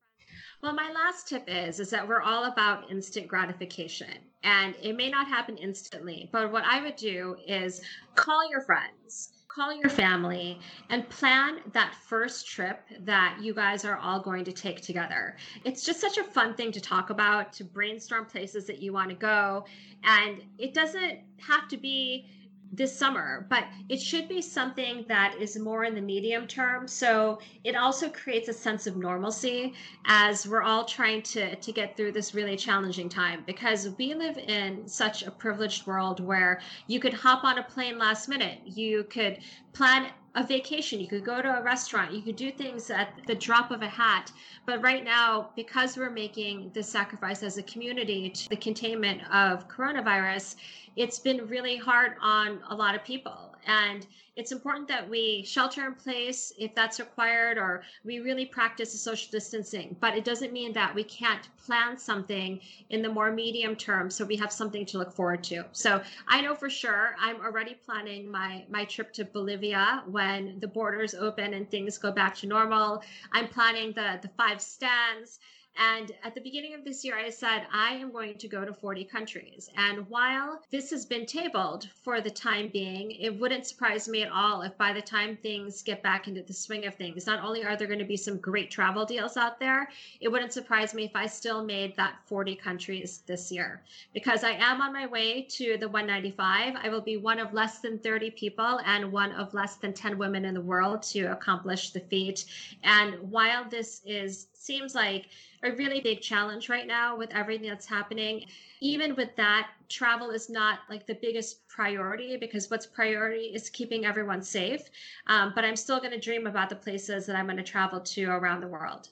Well, 0.62 0.74
my 0.74 0.90
last 0.92 1.28
tip 1.28 1.44
is 1.46 1.78
is 1.78 1.90
that 1.90 2.06
we're 2.06 2.22
all 2.22 2.46
about 2.46 2.90
instant 2.90 3.28
gratification. 3.28 4.14
And 4.42 4.74
it 4.82 4.96
may 4.96 5.10
not 5.10 5.28
happen 5.28 5.56
instantly, 5.58 6.28
but 6.32 6.50
what 6.50 6.64
I 6.64 6.82
would 6.82 6.96
do 6.96 7.36
is 7.46 7.82
call 8.16 8.50
your 8.50 8.62
friends, 8.62 9.44
call 9.46 9.72
your 9.72 9.90
family 9.90 10.58
and 10.88 11.08
plan 11.08 11.60
that 11.72 11.94
first 12.08 12.48
trip 12.48 12.80
that 13.00 13.38
you 13.40 13.54
guys 13.54 13.84
are 13.84 13.96
all 13.98 14.20
going 14.20 14.44
to 14.44 14.52
take 14.52 14.80
together. 14.80 15.36
It's 15.64 15.84
just 15.84 16.00
such 16.00 16.18
a 16.18 16.24
fun 16.24 16.54
thing 16.54 16.72
to 16.72 16.80
talk 16.80 17.10
about, 17.10 17.52
to 17.54 17.64
brainstorm 17.64 18.26
places 18.26 18.66
that 18.66 18.82
you 18.82 18.92
want 18.92 19.10
to 19.10 19.16
go, 19.16 19.66
and 20.02 20.42
it 20.58 20.74
doesn't 20.74 21.20
have 21.38 21.68
to 21.68 21.76
be 21.76 22.26
this 22.72 22.96
summer, 22.96 23.46
but 23.48 23.64
it 23.88 24.00
should 24.00 24.28
be 24.28 24.40
something 24.40 25.04
that 25.08 25.34
is 25.40 25.58
more 25.58 25.84
in 25.84 25.94
the 25.94 26.00
medium 26.00 26.46
term. 26.46 26.86
So 26.86 27.40
it 27.64 27.74
also 27.74 28.08
creates 28.08 28.48
a 28.48 28.52
sense 28.52 28.86
of 28.86 28.96
normalcy 28.96 29.74
as 30.04 30.46
we're 30.46 30.62
all 30.62 30.84
trying 30.84 31.22
to, 31.22 31.56
to 31.56 31.72
get 31.72 31.96
through 31.96 32.12
this 32.12 32.34
really 32.34 32.56
challenging 32.56 33.08
time 33.08 33.42
because 33.46 33.88
we 33.98 34.14
live 34.14 34.38
in 34.38 34.86
such 34.86 35.24
a 35.24 35.30
privileged 35.30 35.86
world 35.86 36.20
where 36.20 36.60
you 36.86 37.00
could 37.00 37.14
hop 37.14 37.44
on 37.44 37.58
a 37.58 37.62
plane 37.64 37.98
last 37.98 38.28
minute. 38.28 38.60
You 38.64 39.04
could 39.04 39.38
plan 39.72 40.10
a 40.34 40.46
vacation. 40.46 41.00
You 41.00 41.08
could 41.08 41.24
go 41.24 41.42
to 41.42 41.58
a 41.58 41.62
restaurant. 41.62 42.12
You 42.12 42.22
could 42.22 42.36
do 42.36 42.50
things 42.50 42.90
at 42.90 43.12
the 43.26 43.34
drop 43.34 43.70
of 43.70 43.82
a 43.82 43.88
hat. 43.88 44.30
But 44.66 44.82
right 44.82 45.04
now, 45.04 45.50
because 45.56 45.96
we're 45.96 46.10
making 46.10 46.70
this 46.72 46.88
sacrifice 46.88 47.42
as 47.42 47.58
a 47.58 47.62
community 47.64 48.30
to 48.30 48.48
the 48.48 48.56
containment 48.56 49.22
of 49.32 49.68
coronavirus, 49.68 50.56
it's 50.96 51.18
been 51.18 51.46
really 51.46 51.76
hard 51.76 52.14
on 52.20 52.60
a 52.68 52.74
lot 52.74 52.94
of 52.94 53.04
people. 53.04 53.49
And 53.66 54.06
it's 54.36 54.52
important 54.52 54.88
that 54.88 55.08
we 55.08 55.44
shelter 55.44 55.86
in 55.86 55.94
place 55.94 56.52
if 56.58 56.74
that's 56.74 56.98
required 57.00 57.58
or 57.58 57.82
we 58.04 58.20
really 58.20 58.46
practice 58.46 58.98
social 58.98 59.30
distancing. 59.30 59.96
But 60.00 60.16
it 60.16 60.24
doesn't 60.24 60.52
mean 60.52 60.72
that 60.72 60.94
we 60.94 61.04
can't 61.04 61.46
plan 61.58 61.98
something 61.98 62.60
in 62.88 63.02
the 63.02 63.08
more 63.08 63.30
medium 63.30 63.76
term 63.76 64.08
so 64.08 64.24
we 64.24 64.36
have 64.36 64.52
something 64.52 64.86
to 64.86 64.98
look 64.98 65.12
forward 65.12 65.44
to. 65.44 65.64
So 65.72 66.02
I 66.28 66.40
know 66.40 66.54
for 66.54 66.70
sure 66.70 67.16
I'm 67.20 67.36
already 67.40 67.74
planning 67.74 68.30
my 68.30 68.64
my 68.70 68.84
trip 68.84 69.12
to 69.14 69.24
Bolivia 69.24 70.04
when 70.06 70.58
the 70.60 70.68
borders 70.68 71.14
open 71.14 71.54
and 71.54 71.70
things 71.70 71.98
go 71.98 72.10
back 72.10 72.34
to 72.36 72.46
normal. 72.46 73.02
I'm 73.32 73.48
planning 73.48 73.92
the 73.92 74.18
the 74.22 74.30
five 74.36 74.60
Stans 74.60 75.40
and 75.80 76.12
at 76.22 76.34
the 76.34 76.42
beginning 76.42 76.74
of 76.74 76.84
this 76.84 77.02
year, 77.06 77.16
I 77.16 77.30
said, 77.30 77.62
I 77.72 77.94
am 77.94 78.12
going 78.12 78.36
to 78.36 78.48
go 78.48 78.66
to 78.66 78.72
40 78.74 79.02
countries. 79.04 79.70
And 79.78 80.06
while 80.10 80.60
this 80.70 80.90
has 80.90 81.06
been 81.06 81.24
tabled 81.24 81.88
for 82.04 82.20
the 82.20 82.28
time 82.28 82.68
being, 82.68 83.12
it 83.12 83.40
wouldn't 83.40 83.66
surprise 83.66 84.06
me 84.06 84.22
at 84.22 84.30
all 84.30 84.60
if 84.60 84.76
by 84.76 84.92
the 84.92 85.00
time 85.00 85.38
things 85.38 85.80
get 85.80 86.02
back 86.02 86.28
into 86.28 86.42
the 86.42 86.52
swing 86.52 86.84
of 86.84 86.96
things, 86.96 87.26
not 87.26 87.42
only 87.42 87.64
are 87.64 87.76
there 87.76 87.86
going 87.86 87.98
to 87.98 88.04
be 88.04 88.18
some 88.18 88.36
great 88.36 88.70
travel 88.70 89.06
deals 89.06 89.38
out 89.38 89.58
there, 89.58 89.88
it 90.20 90.28
wouldn't 90.28 90.52
surprise 90.52 90.92
me 90.92 91.04
if 91.04 91.16
I 91.16 91.26
still 91.26 91.64
made 91.64 91.96
that 91.96 92.16
40 92.26 92.56
countries 92.56 93.22
this 93.26 93.50
year. 93.50 93.80
Because 94.12 94.44
I 94.44 94.50
am 94.50 94.82
on 94.82 94.92
my 94.92 95.06
way 95.06 95.46
to 95.52 95.78
the 95.78 95.88
195. 95.88 96.74
I 96.76 96.90
will 96.90 97.00
be 97.00 97.16
one 97.16 97.38
of 97.38 97.54
less 97.54 97.78
than 97.78 97.98
30 97.98 98.32
people 98.32 98.80
and 98.84 99.10
one 99.10 99.32
of 99.32 99.54
less 99.54 99.76
than 99.76 99.94
10 99.94 100.18
women 100.18 100.44
in 100.44 100.52
the 100.52 100.60
world 100.60 101.02
to 101.04 101.32
accomplish 101.32 101.92
the 101.92 102.00
feat. 102.00 102.44
And 102.82 103.14
while 103.30 103.66
this 103.66 104.02
is 104.04 104.48
seems 104.60 104.94
like 104.94 105.28
a 105.62 105.72
really 105.72 106.00
big 106.00 106.20
challenge 106.20 106.68
right 106.68 106.86
now 106.86 107.16
with 107.16 107.34
everything 107.34 107.68
that's 107.68 107.86
happening. 107.86 108.44
Even 108.80 109.16
with 109.16 109.34
that, 109.36 109.70
travel 109.88 110.30
is 110.30 110.50
not 110.50 110.80
like 110.88 111.06
the 111.06 111.14
biggest 111.14 111.66
priority 111.68 112.36
because 112.36 112.70
what's 112.70 112.86
priority 112.86 113.52
is 113.54 113.70
keeping 113.70 114.04
everyone 114.04 114.42
safe. 114.42 114.82
Um, 115.26 115.52
but 115.54 115.64
I'm 115.64 115.76
still 115.76 115.98
going 115.98 116.12
to 116.12 116.20
dream 116.20 116.46
about 116.46 116.68
the 116.68 116.76
places 116.76 117.26
that 117.26 117.36
I'm 117.36 117.46
going 117.46 117.56
to 117.56 117.62
travel 117.62 118.00
to 118.00 118.24
around 118.26 118.60
the 118.60 118.68
world. 118.68 119.08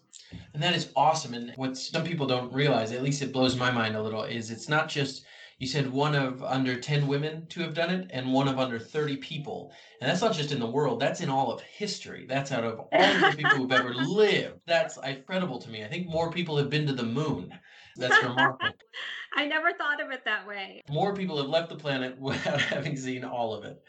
And 0.52 0.62
that 0.62 0.75
is 0.75 0.90
awesome. 0.95 1.33
And 1.33 1.52
what 1.57 1.78
some 1.78 2.05
people 2.05 2.26
don't 2.26 2.52
realize, 2.52 2.93
at 2.93 3.02
least 3.02 3.23
it 3.23 3.33
blows 3.33 3.57
my 3.57 3.71
mind 3.71 3.97
a 3.97 4.02
little, 4.02 4.25
is 4.25 4.50
it's 4.50 4.69
not 4.69 4.88
just 4.88 5.25
you 5.58 5.66
said 5.66 5.90
one 5.90 6.14
of 6.14 6.42
under 6.42 6.78
10 6.78 7.08
women 7.08 7.46
to 7.48 7.60
have 7.60 7.74
done 7.74 7.90
it 7.90 8.10
and 8.12 8.32
one 8.32 8.46
of 8.46 8.60
under 8.60 8.78
30 8.78 9.16
people. 9.16 9.72
And 10.00 10.08
that's 10.08 10.20
not 10.20 10.32
just 10.32 10.52
in 10.52 10.60
the 10.60 10.66
world, 10.66 11.00
that's 11.00 11.20
in 11.20 11.28
all 11.28 11.50
of 11.50 11.60
history. 11.60 12.26
That's 12.28 12.52
out 12.52 12.64
of 12.64 12.78
all 12.78 12.88
the 12.90 13.34
people 13.36 13.56
who've 13.56 13.72
ever 13.72 13.92
lived. 13.92 14.60
That's 14.66 14.98
incredible 14.98 15.58
to 15.58 15.68
me. 15.68 15.84
I 15.84 15.88
think 15.88 16.06
more 16.06 16.30
people 16.30 16.56
have 16.58 16.70
been 16.70 16.86
to 16.86 16.92
the 16.92 17.02
moon. 17.02 17.52
That's 17.96 18.22
remarkable. 18.22 18.74
I 19.36 19.46
never 19.46 19.72
thought 19.72 20.00
of 20.00 20.12
it 20.12 20.24
that 20.24 20.46
way. 20.46 20.82
More 20.88 21.14
people 21.14 21.38
have 21.38 21.48
left 21.48 21.70
the 21.70 21.76
planet 21.76 22.16
without 22.20 22.60
having 22.60 22.96
seen 22.96 23.24
all 23.24 23.52
of 23.52 23.64
it. 23.64 23.82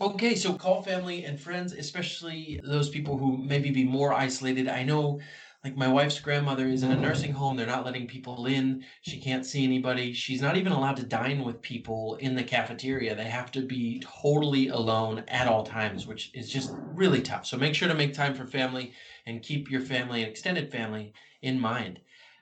Okay, 0.00 0.34
so 0.34 0.54
call 0.54 0.82
family 0.82 1.24
and 1.24 1.38
friends, 1.38 1.72
especially 1.72 2.60
those 2.64 2.88
people 2.88 3.16
who 3.16 3.36
maybe 3.36 3.70
be 3.70 3.84
more 3.84 4.12
isolated. 4.12 4.66
I 4.66 4.82
know 4.82 5.20
like 5.64 5.76
my 5.76 5.88
wife's 5.88 6.18
grandmother 6.20 6.66
is 6.66 6.82
in 6.82 6.90
a 6.90 6.96
nursing 6.96 7.32
home. 7.32 7.56
They're 7.56 7.66
not 7.66 7.84
letting 7.84 8.06
people 8.08 8.46
in. 8.46 8.84
She 9.02 9.20
can't 9.20 9.46
see 9.46 9.64
anybody. 9.64 10.12
She's 10.12 10.42
not 10.42 10.56
even 10.56 10.72
allowed 10.72 10.96
to 10.96 11.04
dine 11.04 11.44
with 11.44 11.62
people 11.62 12.16
in 12.16 12.34
the 12.34 12.42
cafeteria. 12.44 13.14
They 13.14 13.24
have 13.28 13.50
to 13.52 13.62
be 13.62 14.00
totally 14.22 14.68
alone 14.68 15.24
at 15.28 15.46
all 15.48 15.64
times 15.64 16.06
which 16.06 16.30
is 16.34 16.50
just 16.50 16.76
really 16.92 17.22
tough. 17.22 17.46
So 17.46 17.56
make 17.56 17.74
sure 17.74 17.88
to 17.88 17.94
make 17.94 18.12
time 18.14 18.34
for 18.34 18.46
family 18.46 18.92
and 19.26 19.42
keep 19.42 19.70
your 19.70 19.82
family 19.82 20.22
and 20.22 20.30
extended 20.30 20.70
family 20.72 21.12
in 21.42 21.60
mind. 21.60 22.00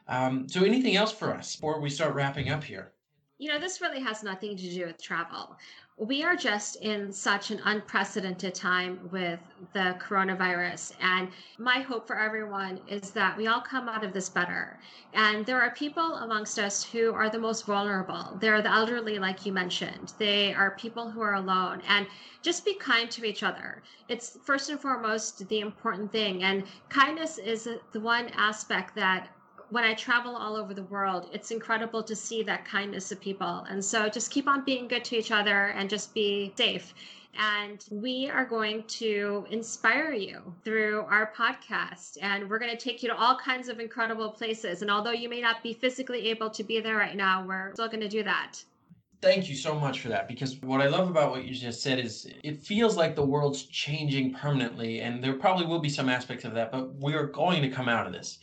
Um, 0.08 0.48
so 0.48 0.64
anything 0.64 0.96
else 0.96 1.12
for 1.12 1.34
us 1.34 1.56
before 1.56 1.80
we 1.80 1.90
start 1.90 2.14
wrapping 2.14 2.48
up 2.50 2.64
here 2.64 2.92
you 3.40 3.48
know, 3.48 3.58
this 3.58 3.80
really 3.80 4.00
has 4.00 4.22
nothing 4.22 4.56
to 4.56 4.70
do 4.70 4.86
with 4.86 5.02
travel 5.02 5.56
we 6.00 6.24
are 6.24 6.34
just 6.34 6.76
in 6.76 7.12
such 7.12 7.50
an 7.50 7.60
unprecedented 7.66 8.54
time 8.54 8.98
with 9.12 9.38
the 9.74 9.94
coronavirus. 10.00 10.92
And 10.98 11.28
my 11.58 11.80
hope 11.80 12.06
for 12.06 12.18
everyone 12.18 12.80
is 12.88 13.10
that 13.10 13.36
we 13.36 13.48
all 13.48 13.60
come 13.60 13.86
out 13.86 14.02
of 14.02 14.14
this 14.14 14.30
better. 14.30 14.80
And 15.12 15.44
there 15.44 15.60
are 15.60 15.72
people 15.72 16.14
amongst 16.14 16.58
us 16.58 16.82
who 16.82 17.12
are 17.12 17.28
the 17.28 17.38
most 17.38 17.66
vulnerable. 17.66 18.38
They're 18.40 18.62
the 18.62 18.72
elderly, 18.72 19.18
like 19.18 19.44
you 19.44 19.52
mentioned. 19.52 20.14
They 20.16 20.54
are 20.54 20.70
people 20.70 21.10
who 21.10 21.20
are 21.20 21.34
alone. 21.34 21.82
And 21.86 22.06
just 22.40 22.64
be 22.64 22.72
kind 22.76 23.10
to 23.10 23.26
each 23.26 23.42
other. 23.42 23.82
It's 24.08 24.38
first 24.42 24.70
and 24.70 24.80
foremost 24.80 25.46
the 25.50 25.60
important 25.60 26.10
thing. 26.10 26.44
And 26.44 26.64
kindness 26.88 27.36
is 27.36 27.68
the 27.92 28.00
one 28.00 28.28
aspect 28.28 28.94
that 28.94 29.28
when 29.70 29.84
I 29.84 29.94
travel 29.94 30.36
all 30.36 30.56
over 30.56 30.74
the 30.74 30.82
world, 30.84 31.30
it's 31.32 31.50
incredible 31.50 32.02
to 32.02 32.16
see 32.16 32.42
that 32.42 32.64
kindness 32.64 33.12
of 33.12 33.20
people. 33.20 33.64
And 33.68 33.84
so 33.84 34.08
just 34.08 34.30
keep 34.30 34.48
on 34.48 34.64
being 34.64 34.88
good 34.88 35.04
to 35.04 35.16
each 35.16 35.30
other 35.30 35.68
and 35.68 35.88
just 35.88 36.12
be 36.12 36.52
safe. 36.56 36.92
And 37.38 37.84
we 37.90 38.28
are 38.28 38.44
going 38.44 38.82
to 38.84 39.46
inspire 39.50 40.12
you 40.12 40.52
through 40.64 41.02
our 41.08 41.32
podcast. 41.36 42.18
And 42.20 42.50
we're 42.50 42.58
going 42.58 42.76
to 42.76 42.84
take 42.84 43.02
you 43.02 43.08
to 43.08 43.16
all 43.16 43.38
kinds 43.38 43.68
of 43.68 43.78
incredible 43.78 44.30
places. 44.30 44.82
And 44.82 44.90
although 44.90 45.12
you 45.12 45.28
may 45.28 45.40
not 45.40 45.62
be 45.62 45.72
physically 45.72 46.28
able 46.28 46.50
to 46.50 46.64
be 46.64 46.80
there 46.80 46.96
right 46.96 47.16
now, 47.16 47.46
we're 47.46 47.72
still 47.74 47.88
going 47.88 48.00
to 48.00 48.08
do 48.08 48.24
that. 48.24 48.58
Thank 49.22 49.48
you 49.48 49.54
so 49.54 49.78
much 49.78 50.00
for 50.00 50.08
that 50.08 50.26
because 50.26 50.56
what 50.62 50.80
I 50.80 50.88
love 50.88 51.08
about 51.10 51.30
what 51.30 51.44
you 51.44 51.54
just 51.54 51.82
said 51.82 51.98
is 51.98 52.26
it 52.42 52.62
feels 52.62 52.96
like 52.96 53.14
the 53.14 53.24
world's 53.24 53.64
changing 53.64 54.32
permanently, 54.32 55.02
and 55.02 55.22
there 55.22 55.34
probably 55.34 55.66
will 55.66 55.78
be 55.78 55.90
some 55.90 56.08
aspects 56.08 56.46
of 56.46 56.54
that, 56.54 56.72
but 56.72 56.94
we 56.94 57.12
are 57.12 57.26
going 57.26 57.60
to 57.60 57.68
come 57.68 57.86
out 57.86 58.06
of 58.06 58.14
this 58.14 58.38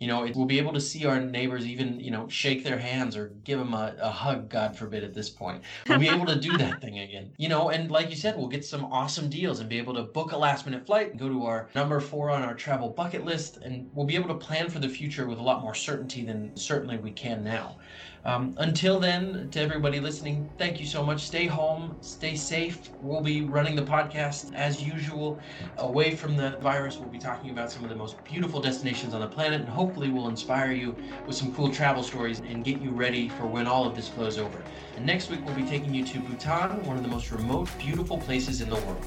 you 0.00 0.08
know, 0.08 0.24
it, 0.24 0.34
we'll 0.34 0.46
be 0.46 0.58
able 0.58 0.72
to 0.72 0.80
see 0.80 1.06
our 1.06 1.20
neighbors 1.20 1.66
even, 1.66 2.00
you 2.00 2.10
know, 2.10 2.28
shake 2.28 2.64
their 2.64 2.78
hands 2.78 3.16
or 3.16 3.28
give 3.44 3.58
them 3.58 3.74
a, 3.74 3.94
a 4.00 4.10
hug, 4.10 4.48
God 4.48 4.76
forbid, 4.76 5.04
at 5.04 5.14
this 5.14 5.30
point. 5.30 5.62
We'll 5.88 6.00
be 6.00 6.08
able 6.08 6.26
to 6.26 6.40
do 6.40 6.56
that 6.58 6.80
thing 6.80 6.98
again, 6.98 7.32
you 7.38 7.48
know, 7.48 7.70
and 7.70 7.90
like 7.90 8.10
you 8.10 8.16
said, 8.16 8.36
we'll 8.36 8.48
get 8.48 8.64
some 8.64 8.86
awesome 8.86 9.28
deals 9.30 9.60
and 9.60 9.68
be 9.68 9.78
able 9.78 9.94
to 9.94 10.02
book 10.02 10.32
a 10.32 10.38
last 10.38 10.66
minute 10.66 10.86
flight 10.86 11.10
and 11.10 11.20
go 11.20 11.28
to 11.28 11.44
our 11.44 11.68
number 11.74 12.00
four 12.00 12.30
on 12.30 12.42
our 12.42 12.54
travel 12.54 12.88
bucket 12.90 13.24
list. 13.24 13.58
And 13.58 13.90
we'll 13.92 14.06
be 14.06 14.16
able 14.16 14.28
to 14.28 14.34
plan 14.34 14.70
for 14.70 14.78
the 14.80 14.88
future 14.88 15.26
with 15.28 15.38
a 15.38 15.42
lot 15.42 15.62
more 15.62 15.74
certainty 15.74 16.24
than 16.24 16.56
certainly 16.56 16.96
we 16.96 17.12
can 17.12 17.44
now. 17.44 17.78
Um, 18.24 18.54
until 18.58 19.00
then, 19.00 19.50
to 19.50 19.60
everybody 19.60 19.98
listening, 19.98 20.52
thank 20.58 20.78
you 20.78 20.86
so 20.86 21.02
much. 21.02 21.22
Stay 21.22 21.46
home, 21.46 21.96
stay 22.02 22.36
safe. 22.36 22.92
We'll 23.00 23.22
be 23.22 23.42
running 23.48 23.76
the 23.76 23.82
podcast 23.82 24.50
as 24.52 24.82
usual 24.82 25.40
away 25.78 26.14
from 26.16 26.36
the 26.36 26.58
virus. 26.60 27.00
We'll 27.00 27.08
be 27.08 27.18
talking 27.18 27.50
about 27.50 27.72
some 27.72 27.82
of 27.82 27.88
the 27.88 27.96
most 27.96 28.22
beautiful 28.24 28.60
destinations 28.60 29.14
on 29.14 29.20
the 29.20 29.28
planet, 29.28 29.60
and 29.60 29.68
hopefully, 29.68 29.89
we'll 29.96 30.28
inspire 30.28 30.72
you 30.72 30.94
with 31.26 31.36
some 31.36 31.54
cool 31.54 31.70
travel 31.70 32.02
stories 32.02 32.40
and 32.40 32.64
get 32.64 32.80
you 32.80 32.90
ready 32.90 33.28
for 33.28 33.46
when 33.46 33.66
all 33.66 33.86
of 33.86 33.94
this 33.94 34.08
blows 34.08 34.38
over. 34.38 34.62
And 34.96 35.04
next 35.04 35.30
week, 35.30 35.40
we'll 35.44 35.54
be 35.54 35.64
taking 35.64 35.94
you 35.94 36.04
to 36.04 36.20
Bhutan, 36.20 36.84
one 36.86 36.96
of 36.96 37.02
the 37.02 37.08
most 37.08 37.30
remote, 37.30 37.68
beautiful 37.78 38.18
places 38.18 38.60
in 38.60 38.68
the 38.70 38.76
world. 38.76 39.04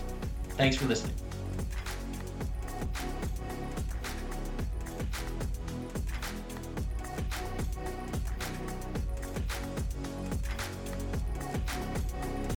Thanks 0.50 0.76
for 0.76 0.86
listening. 0.86 1.16